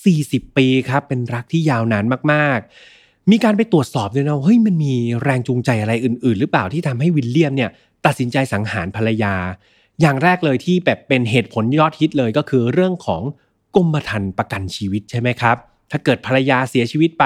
[0.00, 2.70] 40 ปีครับเป็นรักที่ยาวนานมากๆ
[3.30, 7.70] มีการไปตรวจสอบด้วยนะเฮ้ยมันมีแรงจูงใจอะไรอื่น ๆ หรือเปล่าที่ทำให้วิลเลียมเนี่ย
[8.06, 9.34] ตัดสินใจสังหารภรรยา
[10.00, 13.22] อย่างแรกเลยที่แบบเป็นเหตุผลยอดฮิตเลยก็คือเรื่องของ
[13.76, 15.56] กรมธรรม์ประกันชีวิตใช่ไหมครับ
[15.90, 17.24] ถ้าเกิดภรรยาเสียชีวิตไป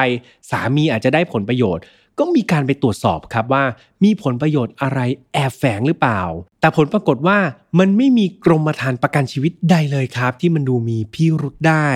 [0.50, 1.84] สามีอาจจะได้ผลประโยชน์
[2.18, 3.64] ก็มีการไปตรวจสอบครับว่า
[4.04, 5.00] มีผลประโยชน์อะไร
[5.32, 6.22] แอบแฝงหรือเปล่า
[6.60, 7.38] แต่ผลปรากฏว่า
[7.78, 11.88] มันไม่มีกรมธรรม์ประกันชีวิตใดเลยครับ ที่มันดูมีพิรุษได้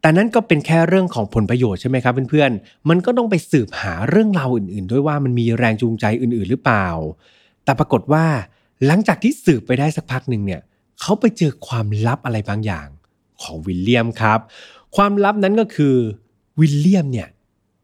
[0.00, 6.88] แต่นั้นก็เป็นแค่เรื่องของผลประโยชน์ใช่ไหมครับเพื่อนๆ มันก็ต้องไปสืบหาเรื่องราวอื่นๆ ด้วยว่ามันมีแรงจูงใจอื่นๆ หรือเปล่า
[7.64, 8.24] แต่ปรากฏว่า
[8.86, 10.60] หลังจากที่สืบไปได้สักพักหนึ่งเนี่ย
[11.00, 12.88] เขาไปเจอความลับอะไรบางอย่าง
[13.42, 14.38] ของวิลเลียมครับ
[14.96, 15.94] ความลับนั้นก็คือ
[16.60, 17.28] วิลเลียมเนี่ย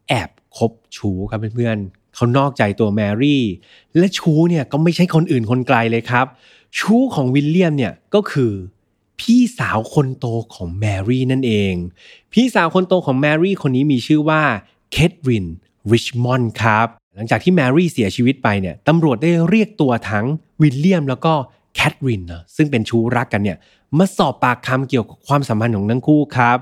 [0.09, 3.43] แอบคบชู้ครับเพื่อนๆเขานอกใจตัวแมรี่
[3.99, 6.27] และชู้เนี่ยก็ไม่ใช่คนอื่นคนไกลเลยครับ
[6.79, 8.53] ชู้ของวิลเลียมเนี่ยก็คือ
[9.21, 11.75] พี่สาวคนโตของแมรี่นั่นเอง
[12.33, 14.43] พี่สาวคนโตของแมรี่คนนี้มีชื่อว่า
[14.93, 15.47] เคทริน
[15.93, 20.27] ริชมอนด์ครับ หลังจากที่แมรี่เสียชีวิตไปเนี่ยตำรวจได้เรียกตัวทั้ง
[20.63, 21.33] วิลเลียมแล้วก็
[21.75, 23.59] แคทรินนะซึ่งเป็นชู้รักกันเนี่ย
[23.99, 26.59] มาสอบปากคำเกี่ยวกับความสัมพันธ์ของทั้งคู่ครับ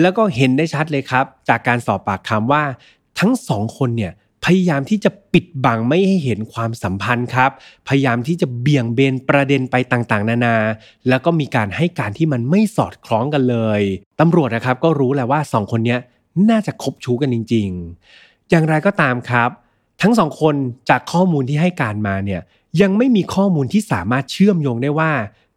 [0.00, 2.62] แล้วก็เห็นได้ชัดเลยครับ จากการสอบปากคำว่า
[3.20, 4.12] ทั้งสองคนเนี่ย
[4.46, 7.50] พยายามที่จะปิดบังไม่ให้เห็นความสัมพันธ์ครับ
[7.88, 10.56] พยายามที่จะเบี่ยงเบนประเด็นไปต่างๆ นานา
[11.08, 13.80] แล้วก็มีการให้การที่มันไม่สอดคล้องกันเลย
[14.20, 15.96] ตำรวจนะครับก็รู้แหละว่าสองคนนี้
[16.50, 17.68] น่าจะคบชู้กันจริง
[18.10, 19.50] ๆ อย่างไรก็ตามครับ
[20.02, 20.54] ทั้งสองคน
[20.90, 22.40] จากข้อมูลที่ให้การมาเนี่ย
[22.80, 25.12] ยังไม่มีข้อมูลที่สามารถเชื่อมโยงได้ว่า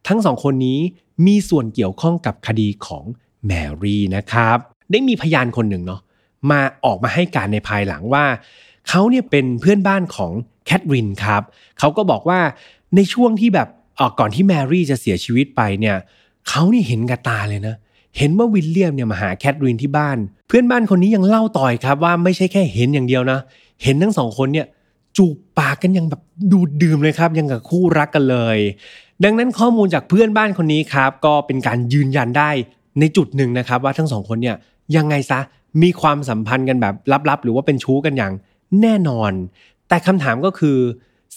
[0.08, 0.80] ทั้งสองคนนี้
[1.26, 3.04] มีส่วนเกี่ยวข้องกับคดีของ
[3.48, 4.58] แมรี่นะครับ
[4.92, 6.02] ได้มีพยานคนหนึ่งเนาะ
[6.52, 8.26] มาออกมาให้การในภายหลังว่า
[8.90, 10.32] เขาเนี่ยเป็นเพื่อนบ้านของ
[10.66, 11.42] แคทรินครับ
[11.80, 12.40] เขาก็บอกว่า
[12.96, 13.68] ในช่วงที่แบบ
[14.20, 15.96] ก่อนที่แมรี่จะเสียชีวิตไปเนี่ย
[16.50, 17.76] เขานี่เห็นกับตาเลยนะ
[18.18, 23.40] เห็นว่าวิลเลียมเนี่ยมาหาแคทรินที่บ้าน เพื่อนบ้านคนนี้ยังเล่าต่อยครับว่าไม่ใช่แค่เห็นอย่างเดียวนะ
[23.84, 24.68] เห็นทั้งสองคนเนี่ย
[25.18, 26.22] จูบปากกันยังแบบ
[26.52, 28.58] ดูดดื่มเลยครับยังกับคู่รักกันเลย
[29.24, 32.50] ดังนั้นข้อมูลจากเพื่อนบ้านคนนี้ครับ ก็เป็นการยืนยันได้
[33.00, 34.56] ในจุดหนึ่งนะครับว่าทั้งสองคนเนี่ย
[34.96, 35.40] ยังไงซะ
[35.82, 36.96] มีความสัมพันธ์กันแบบ
[37.30, 38.34] ลับๆ หรือว่าเป็นชู้กันอย่าง
[38.82, 39.32] แน่นอน
[39.88, 40.78] แต่คำถามก็คือ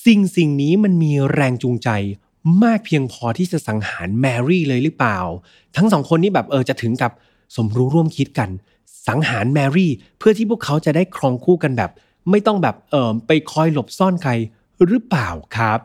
[0.07, 1.89] สิ่งสิ่งนี้มันมีแรงจูงใจ
[2.65, 5.19] มากเพียงพอที่จะสังหารแมรี่เลยหรือเปล่า
[5.77, 7.13] ทั้งสองคนนี้แบบเออจะถึงกับ
[7.57, 8.51] สมรู้ร่วมคิดกัน
[9.09, 11.91] สังหารแมรี่เพื่อที่พวกเขาจะได้ครองคู่กันแบบ
[12.31, 14.33] ไม่ต้องแบบเออไปคอยหลบซ่อนใคร
[14.87, 15.79] หรือเปล่าครับ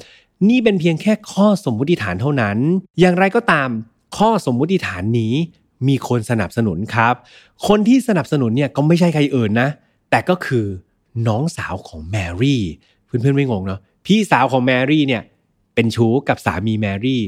[0.49, 2.57] นี่เป็นเพียงแค่ข้อสมมุติฐานเท่านั้น
[2.99, 3.69] อย่างไรก็ตาม
[4.17, 5.33] ข้อสมมุติฐานนี้
[5.87, 7.13] มีคนสนับสนุนครับ
[7.67, 9.69] คนที่สนับสนุนเนี่ยก็ไม่ใช่ใครอื่นนะ
[10.09, 10.65] แต่ก็คือ
[11.27, 12.63] น้องสาวของแมรี่
[13.05, 15.23] เพื่อนๆไม่งงเนาะพี่สาวของแมรี่เนี่ย
[15.75, 17.21] เป็นชู้กับสามีแมรี่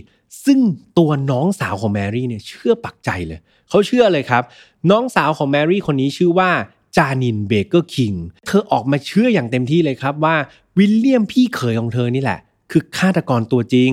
[0.46, 0.60] ซึ่ง
[0.98, 4.44] ตัวน้องสาวของแมรี่เนี่ยเชื่อปักใจเลย เขาเชื่อเลยครับ
[4.92, 6.50] น้องสาวของแมรี่คนนี้ชื่อว่า
[6.98, 8.14] จานินเบเกอร์คิง
[8.46, 10.36] เธอออกมาเชื่ออย่างเต็มที่เลยครับว่า
[10.78, 12.40] วิลเลียมพี่เขยของเธอนี่แหละ
[12.72, 13.92] คือฆาตกรตัวจริง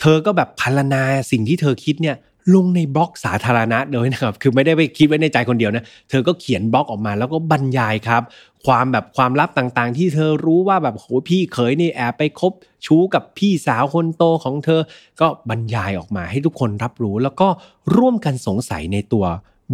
[0.00, 2.16] เธอก็แบบพรรณนาสิ่งที่เธอคิดเนี่ย
[2.54, 8.22] ลงในบล็อกสาธารณะเลยนะครับ คือไม่ได้ไปคิดไว้ในใจคนเดียวนะ เธอก็เขียนบล็อกออกมาแล้วก็บรรยายครับ
[8.66, 12.52] ความแบบความลับต่างๆ ที่เธอรู้ว่าแบบโหพี่เขยนี่แอบไปคบ
[12.86, 14.80] ชู้กับพี่สาวคนโตของเธอ
[15.20, 17.48] ก็บรรยายออกมาให้ทุกคนรับรู้ แล้วก็
[17.96, 19.24] ร่วมกันสงสัยในตัว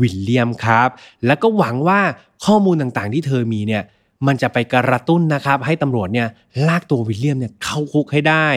[0.01, 0.89] วิลเลียมครับ
[1.27, 2.01] แล้วก็หวังว่า
[2.45, 3.83] ข้อมูลต่างๆที่เธอมีเนี่ย
[4.27, 6.29] มันจะไปกระตุ้นนะครับ ให้ตำรวจเนี่ย
[6.69, 8.49] ลากตัววิลเลียมเนี่ยเข้าคุกให้ได้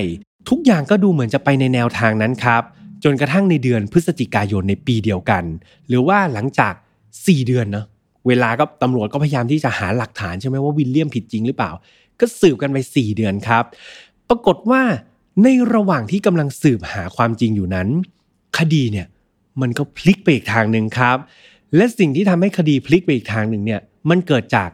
[0.50, 2.64] ทุกอย่างก็ดูเหมือนจะไปในแนวทางนั้นครับ
[3.04, 5.44] จนกระทั่งในเดือนพฤศจิกายนในปีเดียวกัน
[5.88, 6.74] หรือว่าหลังจาก
[7.10, 7.86] 4 เดือนเนาะ
[8.28, 11.72] เวลาก็ตำรวจก็พยายามที่จะหาหลักฐานใช่ไหมว่าวิลเลียมผิดจริงหรือเปล่า
[12.20, 13.64] ก็สืบกันไป 4 เดือนครับ
[14.30, 14.82] ปรากฏว่า
[15.44, 17.88] ในระหว่างที่กำลังสืบหาความจริงอยู่นั้น
[18.58, 19.08] คดีเนี่ย
[19.62, 21.18] มันก็พลิกไปอีกทางหนึ่งครับ
[21.76, 24.70] และสิ่งที่ทำให้คดีพลิกไปอีกทางหนึ่งเนี่ยมันเกิดจาก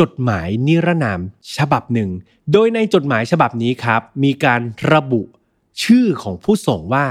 [0.00, 1.20] จดหมายนิรนาม
[1.56, 2.10] ฉบับหนึ่ง
[2.52, 4.60] โดยในจดหมายฉบับนี้ครับ มีการ
[4.92, 5.22] ระบุ
[5.82, 7.06] ชื่อของผู้ส่งว่า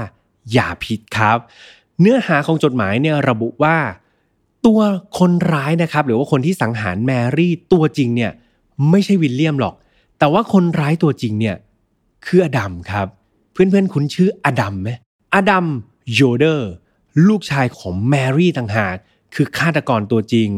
[0.56, 1.38] ยาพิษครับ
[2.00, 3.76] เนื้อหาของจดหมายเนี่ยระบุว่า
[4.66, 4.80] ตัว
[5.18, 8.32] คนร้ายนะครับ หรือว่าคนที่สังหารแมรี่ตัวจริงเนี่ย
[8.90, 9.74] ไม่ใช่วิลเลียมหรอก
[10.18, 11.56] แต่ว่าคนร้ายตัวจริงเนี่ย
[12.26, 13.06] คืออดัมครับ
[13.52, 14.90] เพื่อนๆ คุ้นชื่ออดัมไหม
[15.34, 15.66] อดัม
[16.14, 16.70] โยเดอร์
[17.28, 18.96] ลูกชายของแมรี่ต่างหาก
[19.34, 20.50] คือฆาตกรตัวจริง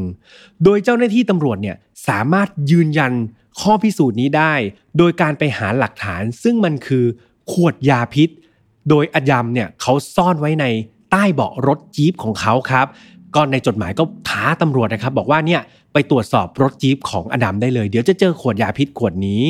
[0.65, 1.77] โดยเจ้าหน้าที่ตำรวจเนี่ย
[2.09, 3.13] สามารถยืนยัน
[3.61, 4.55] ข้อพิสูจน์นี้ได้
[4.99, 7.05] โดยการไปหาหลักฐานซึ่งมันคือ
[7.53, 8.29] ขวดยาพิษ
[8.91, 10.65] โดยอดัมเนี่ยเขาซ่อนไว้ใน
[11.11, 12.87] ใต้เบาะรถจี๊ปของเขาครับ
[13.35, 15.61] ก็ในจดหมายก็ท้าตำรวจนะครับ บอกว่าเนี่ย
[15.93, 19.45] ไปตรวจสอบรถจี๊ปของอดัมได้เลย เดี๋ยวจะเจอขวดยาพิษขวดนี้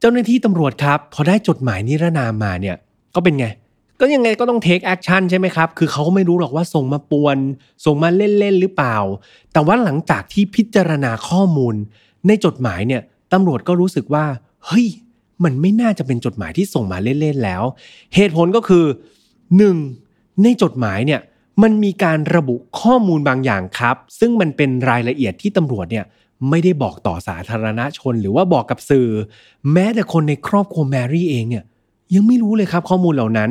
[0.00, 2.76] เจ้าหน้าที่ตำรวจครับ พอได้จดหมายนิรนามมาเนี่ย
[3.14, 3.46] ก็เป็นไง
[4.00, 7.36] ก็ยังไงก็ต้อง take action ใช่ไหมครับ คือเขาไม่รู้หรอกว่าส่งมาปวน
[7.84, 8.96] ส่งมาเล่นๆหรือเปล่า
[9.52, 11.74] แต่ว่าหลังจากที่พิจารณาข้อมูล
[12.26, 13.02] ในจดหมายเนี่ย
[13.32, 14.24] ตำรวจก็รู้สึกว่า
[14.66, 14.86] เฮ้ย
[15.44, 17.62] มันไม่น่าจะเป็นจดหมายที่ส่งมาเล่นๆแล้ว
[18.14, 18.84] เหตุผลก็คือ
[19.62, 20.42] 1.
[20.42, 21.20] ในจดหมายเนี่ย
[21.62, 26.04] มันมีการระบุข้อมูลบางอย่างครับ ซึ่งมันเป็นรายละเอียดที่ตำรวจเนี่ย
[26.50, 29.08] ไม่ได้บอกต่อสาธารณชนหรือว่าบอกกับสื่อ
[29.72, 31.64] แม้แต่คนในครอบครัวแมรี่เองเนี่ย
[32.14, 33.50] ยังไม่รู้เลยครับข้อมูลเหล่านั้น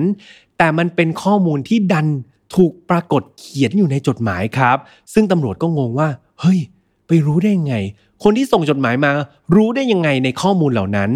[0.57, 2.07] แต่มันเป็นข้อมูลที่ดัน
[2.55, 4.77] ถูกปรากฏเขียนอยู่ในจดหมายครับ
[5.13, 6.09] ซึ่งตำรวจก็งงว่า
[6.41, 6.59] เฮ้ย
[7.07, 7.75] ไปรู้ได้ยังไง
[8.23, 9.11] คนที่ส่งจดหมายมา
[9.55, 11.11] รู้ได้ยังไงในข้อมูลเหล่านั้น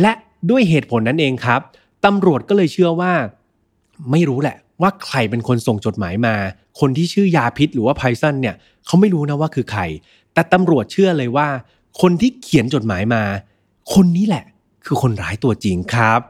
[0.00, 0.12] และ
[0.50, 1.60] ด้วยเหตุผลนั้นเองครับ
[2.04, 3.12] ตำรวจก็เลยเชื่อว่า
[4.10, 6.34] ไม่รู้แหละ ว่าใครเป็นคนส่งจดหมายมา
[6.80, 8.54] คนที่ชื่อยาพิษหรือว่าไพซันเนี่ย
[8.86, 9.82] เขาไม่รู้นะว่าคือใคร
[10.34, 11.48] แต่ตำรวจเชื่อเลยว่า
[12.00, 13.22] คนที่เขียนจดหมายมา
[13.94, 14.44] คนนี้แหละ
[14.86, 16.20] คือคนร้ายตัวจริงครับ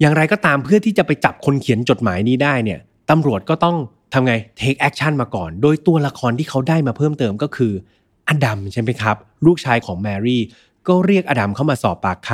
[0.00, 3.76] อย่างไรก็ตามเพื่อที่จะไปจับคนเขียนจดหมายนี้ได้เนี่ยตำรวจก็ต้อง
[4.12, 7.72] ทำไง take action มาก่อน โดยตัวละครที่เขาได้มาเพิ่มเติมก็คือ
[8.28, 10.42] อดัมใช่ไหมครับ ลูกชายของแมรี่
[10.88, 12.30] ก็เรียกอดัมเข้ามาสอบปากค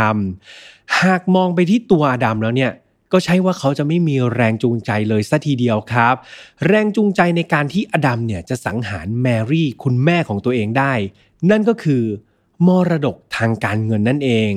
[0.48, 2.72] ำหากมองไปที่ตัวอดัมแล้วเนี่ย
[3.12, 6.14] ก็ใช่ว่าเขาจะไม่มีแรงจูงใจเลยสัทีเดียวครับ
[6.66, 10.92] แรงจูงใจในการที่อดัมเนี่ยจะสังหารแมรี่คุณแม่ของตัวเองได้
[11.50, 12.02] นั่นก็คือ
[12.66, 14.50] มรดกทางการเงินนั่นเอง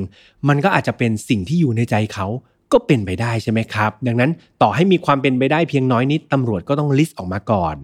[0.47, 2.27] มันก็อาจจะเป็นสิ่งที่อยู่ในใจเขา
[2.71, 4.31] ก็เป็นไปได้ใช่ไหมครับ ดังนั้น
[4.61, 7.75] ต่อให้มีความเป็นไปได้เพียงน้อยนิดตำรวจก็ต้อง list ออกมาก่อน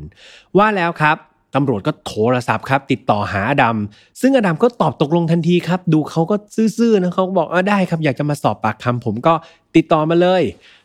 [0.57, 1.17] ว่าแล้วครับ
[1.55, 3.77] ตำรวจก็โทรศัพท์ครับติดต่อหาอดัม
[4.21, 6.35] ซึ่งอดัมก็ตอบตกลงทันทีครับ ดูเขาก็
[6.77, 9.33] ซื่อๆนะเขาบอกอ่าได้ครับอยากจะมาสอบปากคำผมก็
[9.75, 10.43] ติดต่อมาเลย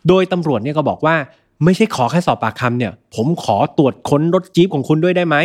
[0.09, 1.17] โดยตำรวจเนี่ยก็บอกว่า
[1.65, 5.37] ไม่ใช่ขอแค่สอบปากคำเนี่ย ผมขอตรวจค้นรถจี๊ปของคุณด้วยได้ไหม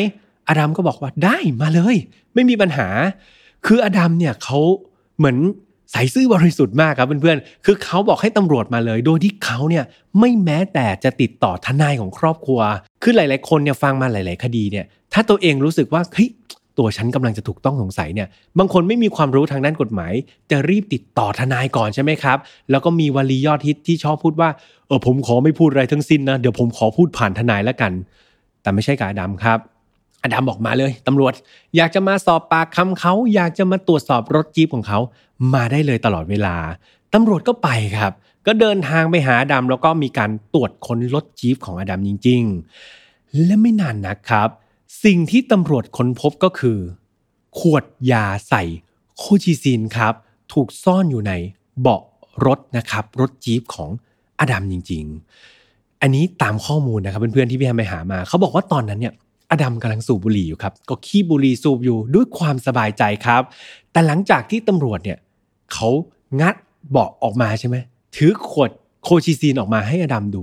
[0.48, 1.96] อดัมก็บอกว่าได้มาเลย
[2.34, 2.88] ไม่มีปัญหา
[3.66, 4.60] คืออดัมเนี่ยเขา
[5.18, 5.38] เหมือน
[5.92, 9.84] ใส่ซื่อบริสุทธิ์มากครับเพื่อนๆ คือเขาบอกให้ตำรวจมาเลย โดยที่เขาเนี่ย
[10.20, 12.60] ไม่แม้แต่จะติดต่อทนายของครอบครัว
[13.02, 16.30] คือหลาย ๆ คนเนี่ยฟังมาหลาย ๆ คดีเนี่ย ถ้าตัวเองรู้สึกว่าเฮ้ย
[16.78, 20.14] ตัวฉันกำลังจะถูกต้องสงสัยเนี่ย บางคนไม่มีความรู้ทางด้านกฎหมาย
[20.52, 22.38] จะรีบติดต่อทนายก่อนใช่ไหมครับ
[22.72, 24.50] แล้วก็มีวลียอดฮิตที่ชอบพูดว่า
[24.88, 27.92] เออผมขอไม่พูดอะไรทั้งสิ้นนะ เดี๋ยวผมขอพูดผ่านทนายแล้วกัน
[28.62, 29.60] แต่ไม่ใช่กาดำครับ
[30.24, 31.34] อดัมบอกมาเลยตำรวจ
[31.76, 35.00] อยากจะมาสอบปากคำเขาอยากจะมาตรวจสอบรถจี๊ปของเขา
[35.54, 36.56] มาได้เลยตลอดเวลา
[37.14, 38.12] ตำรวจก็ไปครับ
[38.48, 42.42] ก็เดินทางไปหาอดัมแล้วก็มีการตรวจค้นรถจี๊ปของอดัมจริง
[42.94, 44.50] ๆ และไม่นานนะครับ
[45.04, 46.78] สิ่งที่ตำรวจค้นพบก็คือ
[47.60, 48.64] ขวดยาใส่
[49.18, 50.14] colchicine ครับ
[50.54, 51.34] ถูกซ่อนอยู่ใน
[51.82, 52.02] เบาะ
[52.46, 53.90] รถนะครับ รถจี๊ปของ
[54.40, 55.04] อดัมจริง
[55.54, 59.14] ๆ อันนี้ตามข้อมูลนะครับเพื่อนๆที่พี่แฮมไปหามา เขาบอกว่าตอนนั้นเนี่ย
[59.52, 63.42] อดัมกำลังสูบบุหรี่อยู่ครับ ก็คีบบุหรี่สูบอยู่ด้วยความสบายใจครับ
[63.92, 65.18] แต่หลังจากที่ตำรวจเนี่ย
[65.74, 65.90] เขา
[66.42, 66.56] งัด
[66.90, 67.76] เบาะออกมาใช่ไหม
[68.16, 68.70] ถือขวด
[69.04, 70.42] colchicine ออกมาให้อดัมดู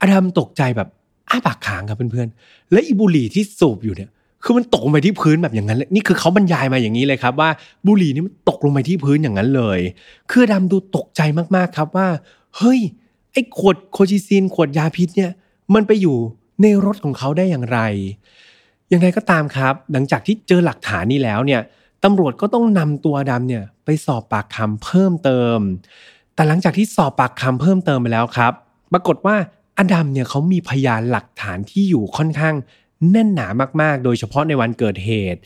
[0.00, 0.88] อดัมตกใจแบบ
[1.32, 4.10] อ้าปากค้างครับเพื่อนๆ และอีบุหรี่ที่สูบอยู่เนี่ย
[4.44, 7.50] คือมันตกลงไปที่พื้นแบบอย่างนั้นเลยนี่คือเขาบรรยายมาอย่างนี้เลยครับ ว่า
[7.86, 9.80] บุหรี่นี่มันตกลงไปที่พื้นอย่างนั้นเลย
[10.30, 11.20] คือดัมดูตกใจ
[11.56, 12.08] มากๆครับว่า
[12.56, 12.80] เฮ้ย
[13.32, 15.30] ไอ้ขวดโคชิซีนขวดยาพิษเนี่ย
[15.74, 16.16] มันไปอยู่
[16.62, 17.78] ในรถของเขาได้อย่างไร
[18.88, 21.60] อย่างไรก็ตามครับ หลังจากที่เจอหลักฐานนี้แล้วเนี่ย
[22.04, 25.58] ตำรวจก็ต้องนำตัวดำเนี่ยไปสอบปากคำเพิ่มเติม
[26.34, 28.52] แต่หลังจากที่สอบปากคำเพิ่มเติมไปแล้วครับ
[28.92, 29.36] ปรากฏว่า
[29.78, 32.54] อดัมเนี่ยเขามีพยานหลักฐานที่อยู่ค่อนข้าง
[33.10, 33.46] แน่นหนา
[33.80, 35.40] มากๆ โดยเฉพาะในวันเกิดเหตุ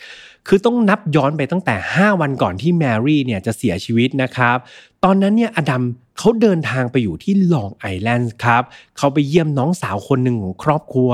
[0.46, 4.56] คือต้องนับย้อนไปตั้งแต่ 5 วันก่อนที่แมรี่เนี่ยจะเสียชีวิตนะครับ
[5.04, 5.82] ตอนนั้นเนี่ยอดัม
[6.18, 8.62] เขาเดินทางไปอยู่ที่ลองไอแลนด์ครับ
[8.98, 11.12] เขาไปเยี่ยมน้องสาวคนหนึ่งของครอบครัว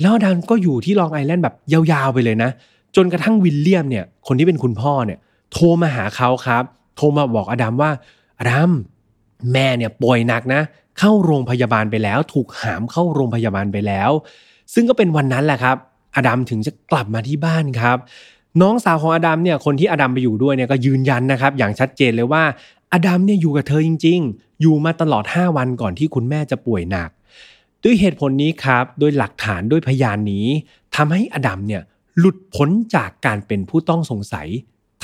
[0.00, 2.50] แล้วอดัมก็อยู่ที่ลองไอแลนด์แบบยาวๆไปเลยนะ
[2.96, 5.18] จนกระทั่งวิลเลียมเนี่ย คนที่เป็นคุณพ่อเนี่ย
[5.52, 6.64] โทรมาหาเขาครับ
[6.96, 7.90] โทรมาบอกอดัมว่า
[8.40, 8.70] อดัม
[9.52, 10.62] แม่เนี่ยป่วยหนักนะ
[10.98, 14.10] เข้าโรงพยาบาลไปแล้ว ถูกหามเข้าโรงพยาบาลไปแล้ว
[14.74, 15.76] ซึ่งก็เป็นวันนั้นแหละครับ
[16.16, 17.98] อดัมถึงจะกลับมาที่บ้านครับ
[18.60, 22.42] น้องสาวของอดัมเนี่ยคนที่อดัมไปอยู่ด้วยเนี่ยก็ยืนยันนะครับ อย่างชัดเจนเลยว่า
[22.92, 27.10] อดัมเนี่ยอยู่กับเธอจริง ๆ อยู่มาตลอด 5 วันก่อนที่คุณแม่จะป่วยหนัก
[27.84, 30.46] ด้วยเหตุผลนี้ครับโดยหลักฐานด้วยพยานนี้
[30.96, 31.82] ทำให้อดัมเนี่ย
[32.18, 34.48] หลุดพ้นจากการเป็นผู้ต้องสงสัย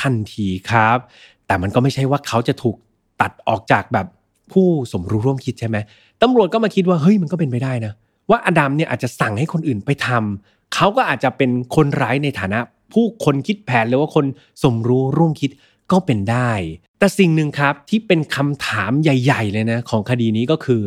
[0.01, 0.99] ทันทีครับ
[1.47, 2.77] แต่มันก็ไม่ใช่ว่าเขาจะถูก
[3.21, 4.07] ตัดออกจากแบบ
[4.53, 5.77] ผู้สมรู้ร่วมคิดใช่ไหม
[6.23, 7.93] ตำรวจก็มาคิดว่าเฮ้ยมันก็เป็นไปได้นะ
[8.31, 12.59] ว่าอดัมเนี่ยอาจจะสั่งให้คนอื่นไปทำเขาก็อาจจะเป็นคนร้ายในฐานะ
[12.93, 14.25] ผู้คนคิดแผนหรือว่าคน
[14.63, 15.51] สมรู้ร่วมคิด
[15.93, 16.53] ก็เป็นได้
[16.99, 20.83] แต่สิ่งหนึ่งครับที่เป็นคำถามใหญ่ ๆ เลยนะของคดีนี้ก็คือ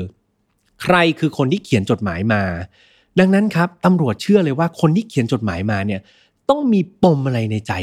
[0.83, 2.41] ใครคือคนที่เขียนจดหมายมา
[3.19, 6.01] ดังนั้นครับตำรวจเชื่อเลยว่าคนที่เขียนจดหมายมาเนี่ย
[6.49, 7.73] ต้องมีปมอะไรในใจ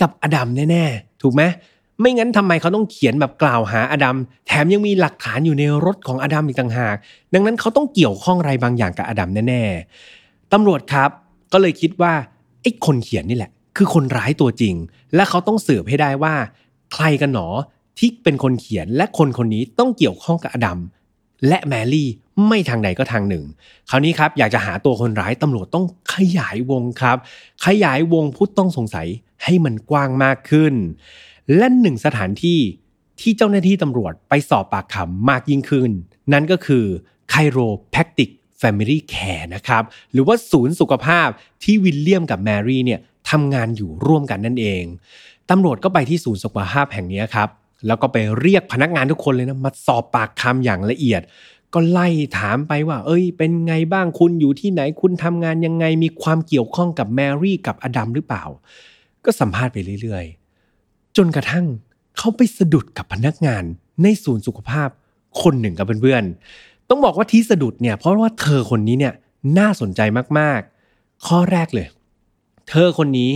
[0.00, 1.42] กับอดัมแน่ๆถูกไหม
[2.00, 6.96] ไม่งั้นทำไมเขาต้องเขียนแบบกล่าวหาอดัมแถมยังมีหลักฐานอยู่ในรถของอดัมอีกต่างหาก
[7.34, 11.10] ดังนั้นเขาต้องเกี่ยวข้องอะไรบางอย่างกับอดัมแน่ๆตำรวจครับ
[11.52, 12.12] ก็เลยคิดว่า
[12.62, 14.74] ไอ้คนเขียนนี่แหละ คือคนร้ายตัวจริง
[15.14, 16.34] และเขาต้องสืบให้ได้ว่า
[16.94, 17.48] ใครกันหนอ
[17.98, 20.78] ที่เป็นคนเขียนและคนคนนี้ต้องเกี่ยวข้องกับอดัม
[21.48, 22.08] และแมรี่
[22.48, 23.44] ไม่ทางใดก็ทางหนึ่ง
[23.90, 27.16] คราวนี้ครับอยากจะหาตัวคนร้ายตำรวจต้องขยายวงครับ
[27.66, 29.08] ขยายวงผู้ต้องสงสัย
[29.44, 30.74] ให้มันกว้างมากขึ้น
[31.56, 32.60] และหนึ่งสถานที่
[33.20, 35.90] ที่เจ้าหน้าที่ตำรวจไปสอบปากคำมากยิ่งขึ้น
[36.32, 36.84] นั่นก็คือ
[37.30, 39.82] Chiropractic Family Care นะครับ
[40.12, 41.28] หรือว่าศูนย์สุขภาพ
[41.62, 44.84] ที่วิลเลียมกับแมรี่เนี่ยทำงานอยู่ร่วมกันนั่นเอง
[45.50, 47.48] ตำรวจก็ไปที่ศูนย์สุขภาพแห่งนี้ครับ
[47.86, 51.22] แล้วก็ไปเรียกพนักงานทุกคนเลยนะ มาสอบปากคำอย่างละเอียด
[51.74, 52.08] ก็ไล่
[52.38, 58.44] ถามไปว่า เอ้ย เป็นไงบ้างคุณอยู่ที่ไหนคุณทำงานยังไงมีความเกี่ยวข้องกับแมรี่กับอดัมหรือเปล่า
[59.24, 60.37] ก็สัมภาษณ์ไปเรื่อยๆ
[61.18, 61.66] จนกระทั่ง
[62.18, 63.64] เขาไปสะดุดกับพนักงาน
[64.02, 64.88] ในศูนย์สุขภาพ
[65.42, 69.14] คนหนึ่งกับเพื่อนๆ ต้องบอกว่าที่สะดุดเนี่ยเพราะว่าเธอคนนี้เนี่ย
[69.58, 70.00] น่าสนใจ
[70.38, 71.88] มากๆ ข้อแรกเลย
[72.68, 73.30] เธอคนนี้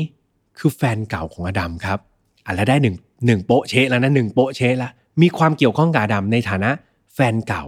[0.58, 1.98] คือแฟนเก่าของอดัมครับ
[2.44, 4.90] อะแล้วได้หนึ่งหนึ่งโปะเชะแล้วนะหนึ่งโปะเชะละ
[5.22, 6.70] มีความเกี่ยวข้องกับอดัมในฐานะ
[7.14, 7.64] แฟนเก่า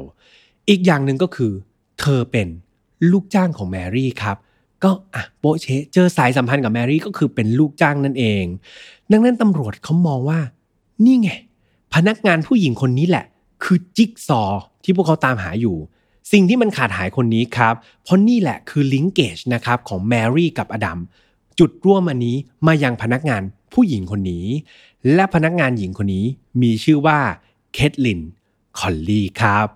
[0.69, 1.53] อีกอย่างหนึ่งก็คือ
[2.01, 2.49] เธอเป็น
[3.11, 4.37] ลูกจ้างของแมรี่ครับ
[4.85, 8.45] ก็อะโปเชเจอสายสัมพันธ์กับแมรี่ก็คือเป็นลูกจ้างนั่นเอง
[9.11, 10.41] ดังนั้นตำรวจเขามองว่า
[11.05, 11.31] นี่ไง
[11.95, 13.25] พนักงานผู้หญิงคนนี้แหละ
[13.65, 14.43] คือจิ๊กซอว์
[14.85, 15.77] ที่พวกเขาตามหาอยู่
[16.33, 20.99] สิ่งที่มันขาดหายคนนี้ครับ เพราะนี่แหละคือ linkage นะครับของแมรี่กับอดัม
[21.59, 23.43] จุดร่วมอันนี้มายังพนักงาน
[23.73, 24.47] ผู้หญิงคนนี้
[25.15, 26.25] และพนักงานหญิงคนนี้
[26.63, 27.19] มีชื่อว่า
[27.75, 28.21] เคทลิน
[28.79, 29.67] คอลลี่ครับ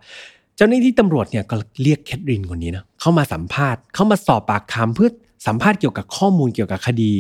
[0.59, 5.11] เจ้าหน้าที่ตำรวจเนี่ยก็เรียกเคทลินคนนี้นะเข้ามาสัมภาษณ์เข้ามาสอบปากคำเพื่อ
[5.47, 7.15] สัมภาษณ์เกี่ยวกับข้อมูลเกี่ยวกับคดี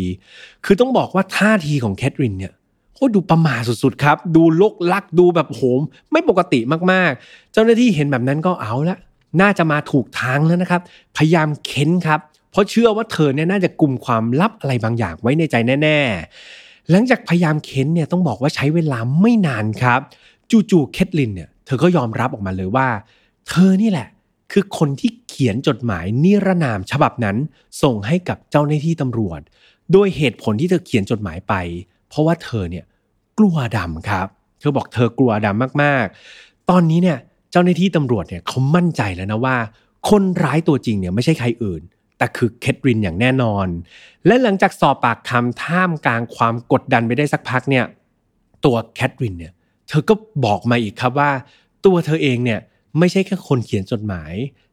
[0.64, 2.52] คือต้องบอกว่าท่าทีของเคทลินเนี่ย
[2.94, 5.80] โอ้ดูประมาสุดๆครับ ดูลกลักดูแบบโหม
[6.12, 6.60] ไม่ปกติ
[6.92, 8.98] มากๆ เจ้าหน้าที่เห็นแบบนั้นก็เอาละ
[9.40, 10.80] น่าจะมาถูกทางแล้วนะครับ
[11.16, 12.20] พยายามเค้นครับ
[12.50, 15.98] เพราะเชื่อว่าเธอเนี่ยน่าจะกลุ่มความลับอะไรบางอย่างไว้ในใจแน่
[16.44, 20.00] ๆ หลังจากพยายามเค้นเนี่ยต้องบอกว่าใช้เวลาไม่นานครับ
[20.70, 22.88] จู่ๆเคทลินเนี่ยเธอก็ยอมรับออกมาเลยว่า
[23.48, 24.08] เธอนี่แหละ
[24.52, 27.36] คือคนที่เขียนจดหมายนิรนามฉบับนั้น
[27.82, 29.40] ส่งให้กับเจ้าหน้าที่ตำรวจ
[29.92, 31.54] โดยเหตุผลที่เธอเขียนจดหมายไป
[32.08, 32.84] เพราะว่าเธอเนี่ย
[33.38, 34.26] กลัวดำครับ
[34.60, 37.18] เธอบอกเธอกลัวดำมากๆ ตอนนี้เนี่ย
[37.52, 39.56] เจ้าหน้าที่ตำรวจเนี่ยเขามั่นใจแล้วนะว่า
[40.10, 41.82] คนร้ายตัวจริงเนี่ยไม่ใช่ใครอื่น
[42.18, 43.66] แต่คือเคทรินอย่างแน่นอน
[44.26, 47.84] และหลังจากสอบปากคำท่ามกลางความกดดันไปได้สักพักเนี่ย
[48.64, 49.52] ตัวแคทรินเนี่ย
[49.88, 51.30] เธอก็บอกมาอีกครับว่า
[51.86, 52.60] ตัวเธอเองเนี่ย
[52.98, 54.32] ไม่ใช่แค่คนเขียนจดหมาย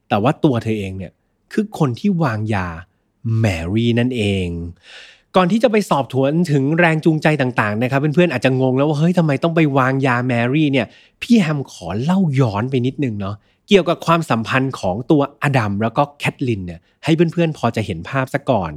[0.09, 1.11] แต่ว่าตัวเธอเองเนี่ย
[1.53, 2.67] คือคนที่วางยา
[3.39, 4.47] แมรี่นั่นเอง
[5.35, 10.87] ก่อนที่จะไปสอบถวนถึงแรงจูงใจต่างๆนะครับเพื่อนๆอาจจะงงแล้วว่าเฮ้ยทำไมต้องไปวางยาแมรี่เนี่ย
[11.21, 13.35] พี่แฮมขอเล่าย้อนไปนิดนึงเนาะ
[13.67, 18.71] เกี่ยวกับความสัมพันธ์ของตัวอดัมแล้วก็แคทลินเนี่ยให้เพื่อนๆพอจะเห็นภาพซะก่อน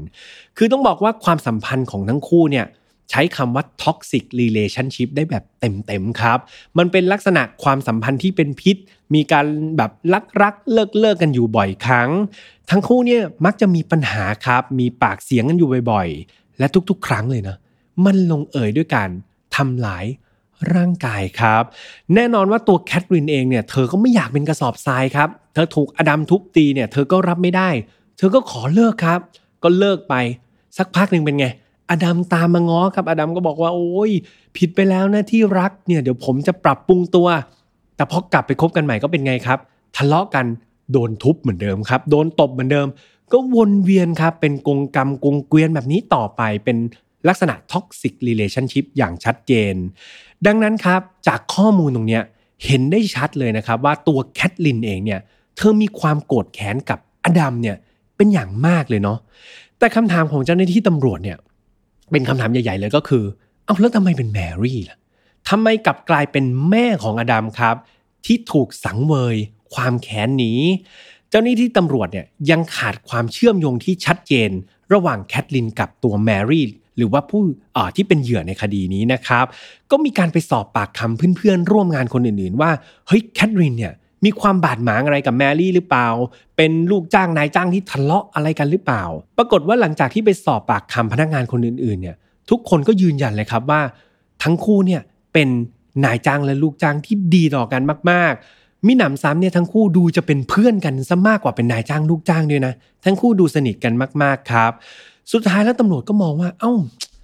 [0.57, 2.67] คือต้องบอกว่าความสัมพันธ์ของทั้งคู่เนี่ย
[3.11, 6.39] ใช้คำว่า toxic relationship ได้แบบเต็มๆครับ
[6.79, 8.77] มันเป็นลักษณะความสัมพันธ์ที่เป็นพิษ
[9.15, 12.11] มีการแบบรักรักเลิกเลิกกันอยู่บ่อยครั้ง
[12.71, 17.57] ทั้งคู่เนี่ยมักจะมีปัญหาครับ มีปากเสียงกันอยู่บ่อยๆ และทุกๆ ครั้งเลยนะ
[18.05, 19.11] มันลงเอยด้วยการ
[19.57, 20.05] ทำลาย
[20.75, 21.63] ร่างกายครับ
[22.15, 27.69] แน่นอนว่าตัวแคทรินเองเนี่ย เธอก็ไม่อยากเป็นกระสอบทรายครับ เธอถูกอดัมทุบตีเนี่ย เธอก็รับไม่ได้
[28.19, 29.21] เธอก็ขอเลิกครับ
[29.63, 30.15] ก็เลิกไป
[30.79, 31.47] สักพักหนึ่งเป็นไง
[31.91, 34.11] อดัมตามมาง้อครับอดัมก็บอกว่า โอ้ย
[34.57, 37.29] ผิดไปแล้วนะที่รักเนี่ยเดี๋ยวผมจะปรับปรุงตัว
[37.97, 39.59] แต่พอกลับไปคบกันใหม่ก็เป็นไงครับ
[39.97, 40.47] ทะเลาะกัน
[40.93, 42.87] โดนทุบเหมือนเดิมครับ โดนตบเหมือนเดิม
[43.33, 46.77] ก็วนเวียนครับ เป็นกงกรรมกงเกวียนแบบนี้ต่อไปเป็น
[47.29, 49.75] ลักษณะ toxic relationship อย่างชัดเจน
[50.47, 52.23] ดังนั้นครับจากข้อมูลตรงเนี้ย
[52.65, 55.21] เห็นได้ชัดเลยนะครับว่าตัวแคทลินเองเนี่ย
[55.57, 57.77] เธอมีความโกรธแค้นกับอดัมเนี่ย
[58.17, 59.19] เป็นอย่างมากเลยเนาะ
[59.79, 61.39] แต่คำถามของเจ้าหน้าที่ตำรวจเนี่ย
[62.11, 63.25] เป็นคำถามใหญ่ ๆ เลยก็คือ
[63.65, 64.99] เอาแล้วทำไมเป็นแมรี่ล่ะ
[65.49, 67.77] ทำไมกลับกลายเป็นแม่ของอดัมครับ
[68.27, 69.37] ที่ถูกสังเวย
[69.75, 70.61] ความแค้นนี้
[71.29, 74.51] เจ้าหนี้ที่ตำรวจเนี่ยยังขาดความเชื่อมโยงที่ชัดเจน
[74.93, 76.65] ระหว่างแคทลินกับตัวแมรี่
[76.97, 77.41] หรือว่าผู้
[77.97, 79.47] ที่เป็นเหยื่อในคดีนี้นะครับ
[79.91, 82.71] ก็มีการไปสอบปากคำเพื่อนๆ ร่วมงานคนอื่นๆ ว่า
[83.07, 83.93] เฮ้ยแคทรินเนี่ย
[84.25, 86.09] มีความบาดหมางอะไรกับแมรี่หรือเปล่า
[86.57, 89.05] เป็นลูกจ้างนายจ้างที่ทะเลาะอะไรกันหรือเปล่า
[89.39, 92.17] ปรากฏว่าหลังจากที่ไปสอบปากคำพนักงานคนอื่นๆเนี่ย
[92.51, 93.81] ทุกคนก็ยืนยันเลยครับว่า
[94.43, 95.03] ทั้งคู่เนี่ย
[95.33, 95.49] เป็น
[96.05, 102.73] นายจ้างและลูกจ้างที่ดีต่อกันมากๆ มิหนำซ้ำเนี่ยทั้งคู่ดูจะเป็นเพื่อนกันซะมากกว่าเป็นนายจ้างลูกจ้างด้วยนะ
[103.05, 104.73] ทั้งคู่ดูสนิทกันมากๆครับ
[105.33, 106.75] สุดท้ายแล้วตำรวจก็มองว่า เอา้า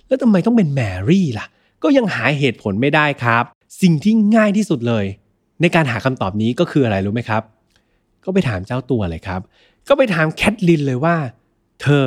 [0.07, 1.47] แล้วทำไมต้องเป็นแมรี่ล่ะ
[1.83, 3.45] ก็ยังหาเหตุผลไม่ได้ครับ
[3.83, 5.05] สิ่งที่ง่ายที่สุดเลย
[5.61, 7.43] ในการหาคำตอบนี้ก็คืออะไรรู้ไหมครับ
[8.25, 9.41] ก็ไปถามเจ้าตัวเลยครับ
[9.89, 11.17] ก็ไปถามแคทลินเลยว่า
[11.83, 12.07] เธอ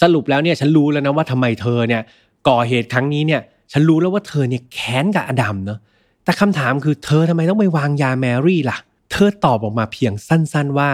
[0.00, 2.02] สรุปแล้วเนี่ยฉันรู้แล้วนะว่าทำไมเธอเนี่ย
[2.48, 3.40] ก่อเหตุครั้งนี้เนี่ย
[3.72, 5.78] ฉันรู้แล้วว่าเธอเนี่ยแค้นกับอดัมเนาะ
[6.24, 8.78] แต่คำถามคือเธอทำไมต้องไปวางยาแมรี่ล่ะ
[9.12, 10.90] เธอตอบออกมาเพียงสั้นๆว่า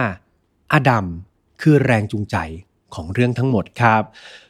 [0.73, 1.05] อดัม
[1.61, 2.35] คือแรงจูงใจ
[2.95, 4.03] ของเรื่องทั้งหมดครับ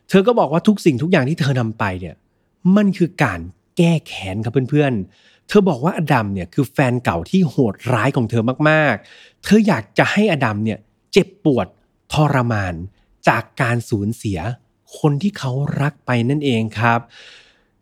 [0.10, 2.16] เธอก็บอกว่าทุกสิ่งทุกอย่างที่เธอนำไปเนี่ย
[2.76, 3.40] มันคือการ
[3.78, 10.80] แก้แค้นครับเพื่อนๆ เธอบอกว่าอดัมเนี่ยคือแฟนเก่าที่โหดร้ายของเธอมากๆ เธออยากจะให้อดัมเนี่ย
[11.14, 11.68] เจ็บปวด
[12.14, 12.74] ทรมาน
[13.28, 14.40] จากการสูญเสีย
[14.98, 17.00] คนที่เขารักไปนั่นเองครับ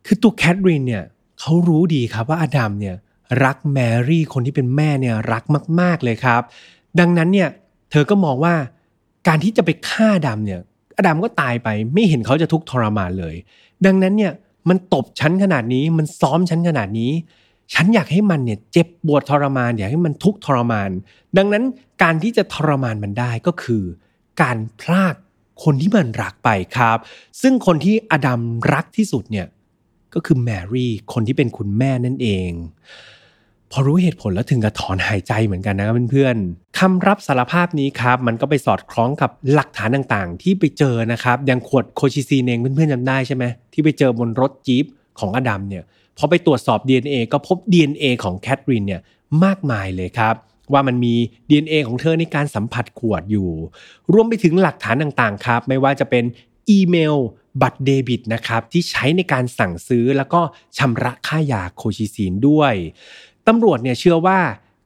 [0.06, 1.04] คือตัวแคทรินเนี่ย
[1.40, 2.96] เขารู้ดีครับว่าอดัมเนี่ย
[3.44, 3.78] รักแม
[4.08, 5.44] รี่คนที่เป็นแม่เนี่ยรัก
[5.80, 6.42] มาก ๆเลยครับ
[7.00, 7.48] ดังนั้นเนี่ย
[7.90, 8.54] เธอก็มองว่า
[9.28, 10.60] การที่จะไปฆ่าดำเนี่ย
[10.96, 13.34] อดัมก็ตายไปไม่เห็นเขาจะทุกข์ทรมานเลย
[13.86, 14.32] ดังนั้นเนี่ย
[14.68, 17.12] มันตบฉันขนาดนี้มันซ้อมฉันขนาดนี้
[17.74, 20.90] ฉันอยากให้มันเนี่ยเจ็บปวดทรมานอยากให้มันทุกทรมาน
[21.36, 21.64] ดังนั้น
[22.02, 23.82] การที่จะทรมานมันได้ก็คือ
[24.42, 25.14] การพลาก
[25.64, 26.98] คนที่มันรักไปครับ
[27.42, 28.40] ซึ่งคนที่อดัม
[28.72, 29.46] รักที่สุดเนี่ย
[30.14, 32.50] ก็คือแมรี่คนที่เป็นคุณแม่นั่นเอง
[33.70, 44.84] พอรู้เหตุผลแล้วถึงกับถอนหายใจเหมือนกันนะครับเพื่อนๆคำรับสารภาพนี้ครับ มันก็ไปสอดคล้องกับหลักฐานต่างๆ ที่ไปเจอนะครับอย่างขวดโคชิซีนเองเพื่อนๆจำได้ใช่ไหมที่ไปเจอบนรถจี๊ป
[45.18, 45.84] ของอดัมเนี่ย
[46.18, 49.02] พอไปตรวจสอบ DNA ก็พบ DNA ของเคทลินเนี่ย
[49.44, 50.34] มากมายเลยครับ
[50.72, 51.14] ว่ามันมี
[51.50, 53.50] DNA ของเธอในการสัมผัสขวดอยู่
[54.12, 56.24] รวมไปถึงหลักฐานต่างๆครับ ไม่ว่าจะเป็น
[56.70, 57.16] อีเมล
[57.62, 60.40] บัตรเดบิตนะครับที่ใช้ในการสั่งซื้อแล้วก็
[60.78, 62.74] ชำระค่ายา colchicine ด้วย
[63.48, 64.38] ตำรวจเนี่ยเชื่อว่า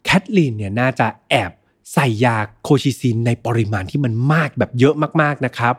[0.05, 1.53] เคทลินเนี่ยน่าจะแอบ
[1.93, 5.75] ใส่ยา colchicine ในปริมาณที่มันมากแบบเยอะมากๆนะครับ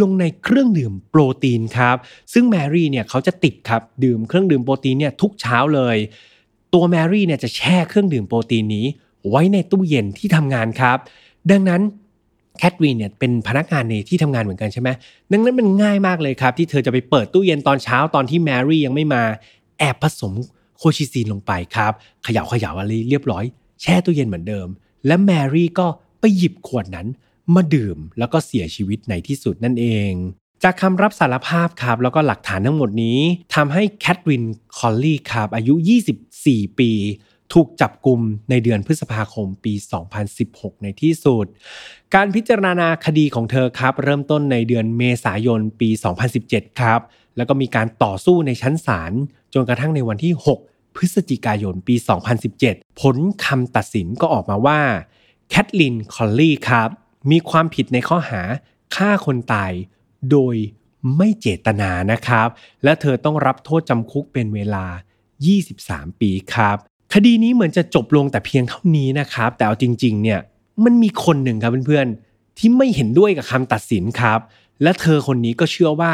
[0.00, 1.96] ลงในเครื่องดื่มโปรตีนครับ
[2.32, 5.96] ซึ่งแมรี่เนี่ยเขาจะติดครับดื่มเครื่องดื่มโปรตีนเนี่ยทุกเช้าเลย
[6.74, 8.86] ตัวแมรี่เนี่ยจะแช่เครื่องดื่มโปรตีนนี้
[9.28, 10.98] ไว้ในตู้เย็นที่ทำงานครับ
[11.50, 11.82] ดังนั้น
[12.58, 14.88] เคทลินเนี่ยเป็นพนักงานในที่ทำงานเหมือนกันใช่ไหม
[15.32, 19.22] ดังนั้นมันง่ายมากเลยครับ ที่เธอจะไปเปิดตู้เย็นตอนเช้าตอนที่แมรี่ยังไม่มา
[19.78, 20.32] แอบผสม
[20.78, 21.92] colchicine ลงไปครับ
[22.24, 23.44] เขย่าเขย่าอะไรเรียบร้อย
[23.82, 24.68] แช่ตู้เย็นเหมือนเดิม
[25.06, 25.86] และแมรี่ก็
[26.20, 27.06] ไปหยิบขวดนั้น
[27.54, 30.12] มาดื่มแล้วก็เสียชีวิตในที่สุดนั่นเอง
[30.62, 33.18] จากคำรับสารภาพครับแล้วก็หลักฐานทั้งหมดนี้
[33.54, 34.44] ทำให้แคทริน
[34.76, 35.74] คอลลี่ครับอายุ
[36.26, 36.92] 24 ปี
[37.52, 38.20] ถูกจับกลุ่ม
[38.50, 39.72] ในเดือนพฤษภาคมปี
[40.28, 41.46] 2016 ในที่สุด
[42.14, 45.88] การพิจารณาคดีของเธอครับ เริ่มต้นในเดือนเมษายนปี
[46.34, 47.00] 2017 ครับ
[47.36, 49.12] แล้วก็มีการต่อสู้ในชั้นศาล
[49.54, 51.94] จนกระทั่งในวันที่ 6 พฤศจิกายนปี
[52.48, 54.80] 2017 ผลคำตัดสินก็ออกมาว่า
[55.48, 56.88] เคทลินคอลลี่ครับ
[57.30, 58.42] มีความผิดในข้อหา
[58.94, 59.72] ฆ่าคนตาย
[60.30, 60.56] โดย
[61.16, 62.48] ไม่เจตนานะครับ
[62.84, 64.86] และเธอต้องรับโทษจำคุกเป็นเวลา
[65.52, 66.76] 23 ปีครับ
[67.14, 70.40] คดีนี้เหมือนจะจบลงแต่เพียงเท่านี้นะครับ แต่เอาจริงๆ เนี่ย
[70.84, 74.40] มันมีคนหนึ่งครับเพื่อนๆ ที่ไม่เห็นด้วยกับคำตัดสินครับ
[74.82, 76.12] และเธอคนนี้ก็เชื่อว่า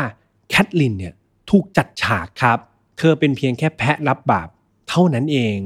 [0.48, 1.14] แคทลินเนี่ย
[1.50, 2.58] ถูกจัดฉากครับ
[2.98, 4.48] เธอเป็นเพียงแค่แพะรับบาป
[4.88, 5.56] เท่านั้นเอง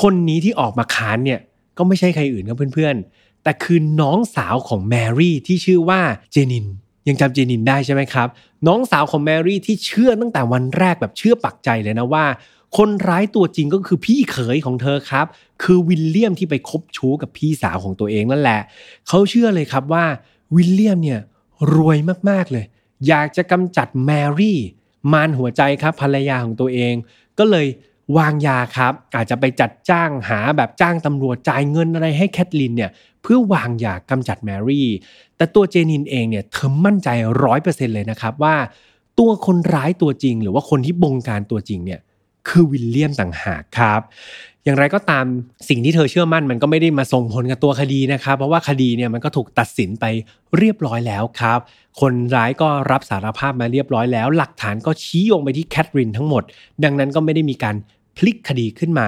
[0.00, 1.40] คนนี้ที่ออกมาค้านเนี่ย
[1.78, 6.00] ก็ไม่ใช่ใครอื่นครับเพื่อนๆ แต่คือน้องสาวของแมรี่ที่ชื่อว่า
[6.32, 6.66] เจนิน
[7.08, 8.28] ยังจำเจนินได้ใช่ไหมครับ
[8.66, 12.24] น้องสาวของแมรี่ที่เชื่อตั้งแต่วันแรกแบบเชื่อปักใจเลยนะว่า
[12.76, 15.26] คนร้ายตัวจริงก็คือพี่เขยของเธอครับ
[15.62, 18.60] คือวิลเลียมที่ไปคบชู้กับพี่สาวของตัวเองนั่นแหละ
[19.08, 20.04] เขาเชื่อเลยครับว่า
[20.54, 21.20] วิลเลียมเนี่ย
[21.74, 21.98] รวย
[22.30, 22.64] มากๆเลย
[23.08, 24.58] อยากจะกำจัดแมรี่
[25.12, 26.94] มารหัวใจครับภรรยาของตัวเอง
[27.38, 27.66] ก็เลย
[28.16, 32.90] วางยาครับ อาจจะไปจัดจ้างหาแบบจ้างตำรวจจ่ายเงินอะไรให้เคทลินเนี่ย
[33.22, 34.88] เพื่อวางยากำจัดแมรี่
[35.36, 37.08] แต่ตัวจานินเองเนี่ยเธอมั่นใจ
[37.44, 38.56] ร้อยเปอร์เซ็นต์เลยนะครับว่า
[39.18, 42.00] ตัวคนร้ายตัวจริง หรือว่าคนที่บงการตัวจริงเนี่ย
[42.48, 44.00] คือวิลเลียมต่างหากครับ
[44.64, 45.24] อย่างไรก็ตาม
[45.68, 50.04] สิ่งที่เธอเชื่อมั่นมันก็ไม่ได้มาส่งผลกับตัวคดีนะครับ เพราะว่าคดีเนี่ยมันก็ถูกตัดสินไป
[50.58, 51.58] เรียบร้อยแล้วครับ
[52.00, 56.42] คนร้ายก็รับสารภาพมาเรียบร้อยแล้ว หลักฐานก็ชี้โยงไปที่แคทรินทั้งหมด
[56.84, 57.76] ดังนั้นก็ไม่ได้มีการ
[58.16, 59.06] พลิกคดีขึ้นมา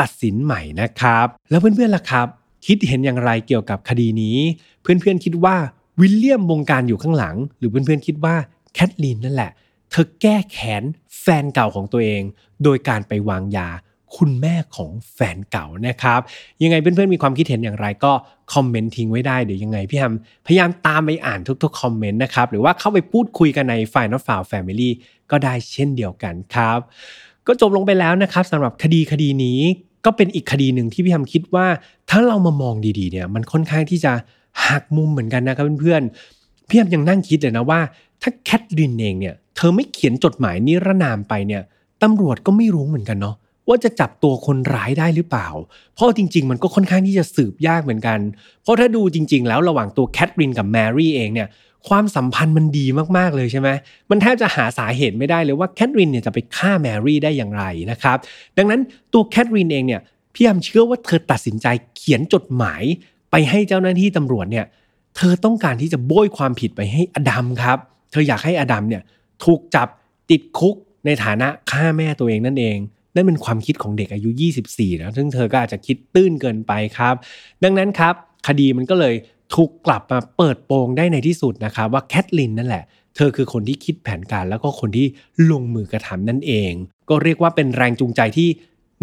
[0.00, 2.26] ตัดสินใหม่นะครับ แล้วเพื่อนๆล่ะครับ
[2.66, 4.38] คิดเห็นอย่างไรเกี่ยวกับคดีนี้
[4.82, 5.56] เพื่อนๆคิดว่า
[6.00, 8.34] วิลเลียมบงการอยู่ข้างหลัง หรือเพื่อนๆคิดว่า
[8.74, 9.50] แคทลีนนั่นแหละ
[9.90, 10.82] เธอแก้แค้น
[11.20, 12.22] แฟนเก่าของตัวเอง
[12.64, 13.68] โดยการไปวางยา
[14.16, 16.20] คุณแม่ของแฟนเก่านะครับ
[16.62, 18.12] ยังไงเพื่อนๆมีความคิดเห็นอย่างไรก็
[18.54, 20.14] คอมเมนต์ทิ้งไว้ได้เดี๋ยวยังไงพี่ฮัม
[20.46, 24.90] พยายามตามไปอ่านทุกๆคอมเมนต์นะครับหรือว่าเข้าไปพูดคุยกันใน Final f i l e Family
[25.30, 26.78] ก็ได้เช่นเดียวกันครับ
[27.46, 29.60] ก็จบลงไปแล้วนะครับสำหรับคดีคดีนี้
[30.04, 31.66] ก็เป็นอีกคดีหนึ่งที่พี่ทำคิดว่า
[32.10, 34.12] ถ้าเรามามองดีๆเนี่ยมันค่อนข้างที่จะ
[34.66, 37.80] หักมุมเหมือนกันนะครับเพื่อนๆพี่ทำยังนั่งคิดเลยนะว่า
[38.22, 41.62] ถ้าแคทลินเองเนี่ย เธอไม่เขียนจดหมายนิรนามไปเนี่ย
[42.02, 43.36] ตำรวจก็ไม่รู้เหมือนกันเนาะ
[43.68, 45.48] ว่าจะจับตัวคนร้ายได้หรือเปล่า
[45.94, 48.18] เพราะจริง ๆ มันก็ค่อนข้างที่จะสืบยากเหมือนกัน
[48.62, 51.48] เพราะถ้าดูจริง ๆ แล้วระหว่างตัวแคทรินกับแมรี่เองเนี่ย
[51.88, 52.86] ความสัมพันธ์มันดี
[53.16, 53.68] มากๆเลยใช่ไหม
[54.10, 58.18] มันแทบจะหาสาเหตุไม่ได้เลยว่าแคทรินเนี่ยจะไปฆ่าแมรี่ได้อย่างไรนะครับ
[58.58, 58.80] ดังนั้น
[59.12, 60.00] ตัวแคทรินเองเนี่ย
[60.34, 62.82] พี่ยามเชื่อว่าเธอตัดสินใจเขียนจดหมาย
[63.30, 64.66] ไปให้เจ้าหน้าที่ตำรวจเนี่ย
[65.16, 67.78] เธอต้องการที่จะโบยความผิดไปให้อดัมครับ
[68.10, 69.02] เธออยากให้อดัมเนี่ย
[69.44, 69.88] ถูกจับ
[70.30, 70.74] ติดคุก
[71.06, 72.78] ในฐานะฆ่าแม่ตัวเองนั่นเอง
[73.14, 74.30] นั่นเป็นความคิดของเด็กอายุ
[74.66, 77.14] 24 นะซึ่งเธอก็อาจจะคิดตื้นเกินไปครับ
[77.64, 78.14] ดังนั้นครับ
[78.48, 79.14] คดีมันก็เลย
[79.54, 82.84] ถูกกลับมาเปิดโปงได้ในที่สุดนะครับว่าแคทลินนั่นแหละ
[83.16, 85.06] เธอคือคนที่คิดแผนการแล้วก็คนที่
[85.50, 86.72] ลงมือกระทำนั่นเอง
[87.08, 88.48] ก็เรียกว่าเป็นแรงจูงใจที่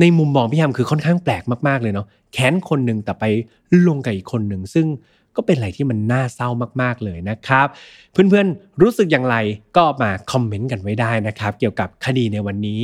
[0.01, 3.25] ในมุมมองพี่ฮัมคือค่อนข้างแปลกมากๆเลยเนาะแค้นคนหนึ่งแต่ไป
[3.87, 4.85] ลงกับอีกคนหนึ่งซึ่ง
[5.37, 6.49] ก็เป็นอะไรที่มันน่าเศร้า
[6.81, 7.67] มาก ๆเลยนะครับ
[8.11, 9.35] เพื่อนๆรู้สึกอย่างไร
[9.77, 12.83] ก็มาคอมเมนต์กันไว้ได้นะครับ เกี่ยวกับคดีในวันนี้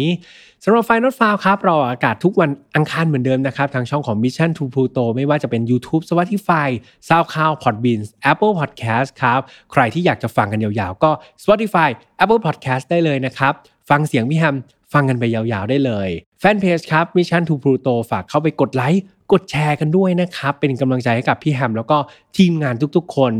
[0.64, 6.68] สำหรับไฟนอตฟาวครับเราอากาศทุกวันอังคารเหมือนเดิมนะครับ ทางช่องของ Mission to Pluto ไม่ว่าจะเป็น YouTube Spotify
[7.08, 9.39] SoundCloud Podbean Apple Podcast ครับ
[9.72, 11.12] ใครที่อยากจะฟังกันยาวๆ ก็
[11.43, 11.89] Spotify
[12.24, 13.54] Apple Podcast ได้เลยนะครับ
[13.89, 14.58] ฟังเสียงพี่ฮัม
[14.93, 19.04] ฟังกันไปยาวๆได้เลย แฟนเพจครับ Mission to Pluto ฝากเข้าไปกดไลค์
[19.34, 21.98] กดแชร์กันด้วยนะครับ เป็นกำลังใจให้กับพี่แฮมแล้วก็
[22.38, 23.34] ทีมงานทุกๆ คน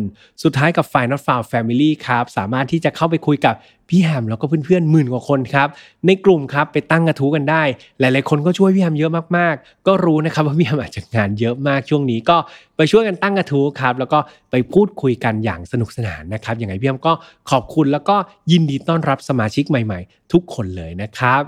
[0.44, 3.56] สุดท้ายกับ Final f i l e Family ครับ สามารถที่จะเข้าไปคุยกับ
[3.90, 5.68] พี่แฮมแล้วก็เพื่อนๆหมื่นกว่าคนครับ
[6.08, 7.64] ในกลุ่มครับไปตั้งกระทู้กันได้
[8.00, 12.38] หลายๆคนก็ช่วยพี่แฮมเยอะมากๆ ก็รู้นะครับว่าพี่แฮมอาจจะงานเยอะมากช่วงนี้ก็
[12.78, 14.20] ไปช่วยกันตั้งกระทู้ครับแล้วก็
[14.52, 17.14] ไปพูดคุยกันอย่างสนุกสนานนะครับอย่างไรพี่แฮมก็
[17.52, 18.16] ขอบคุณแล้วก็
[18.52, 21.44] ยินดีต้อนรับสมาชิกใหม่ๆ ทุกคนเลยนะครับ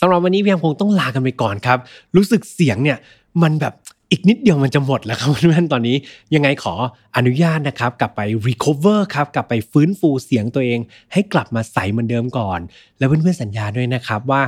[0.00, 1.78] สำหรับวันนี้พี่แฮมคงต้องลากันไปก่อนครับ
[2.16, 2.98] รู้สึกเสียงเนี่ย
[3.42, 3.74] มันแบบ
[4.10, 5.96] อีกนิดเดียวมันจะหมดแล้วครับเพื่อนๆตอนนี้
[6.34, 6.74] ยังไงขอ
[7.16, 10.80] อนุญาตนะครับ กลับไป recover ครับ กลับไปฟื้นฟูเสียงตัวเอง
[11.12, 12.60] ให้กลับมาใสเหมือนเดิมก่อน
[12.98, 14.42] แล้วเพื่อนๆสัญญาด้วยนะครับว่า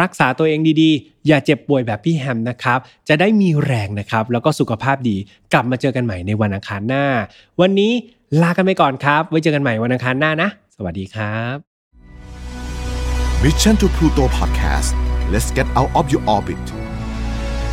[0.00, 2.78] รักษาตัวเองดีๆ อย่าเจ็บป่วยแบบพี่แฮมนะครับ
[3.08, 5.16] จะได้มีแรงนะครับ แล้วก็สุขภาพดี
[5.52, 7.04] กลับมาเจอกันใหม่ในวันอังคารหน้า
[7.60, 7.92] วันนี้
[8.42, 11.56] ลากันไปก่อนครับ ไว้เจอกันใหม่วันอังคารหน้านะ สวัสดีครับ
[13.42, 14.90] Mission to Pluto Podcast
[15.32, 16.64] let's get out of your orbit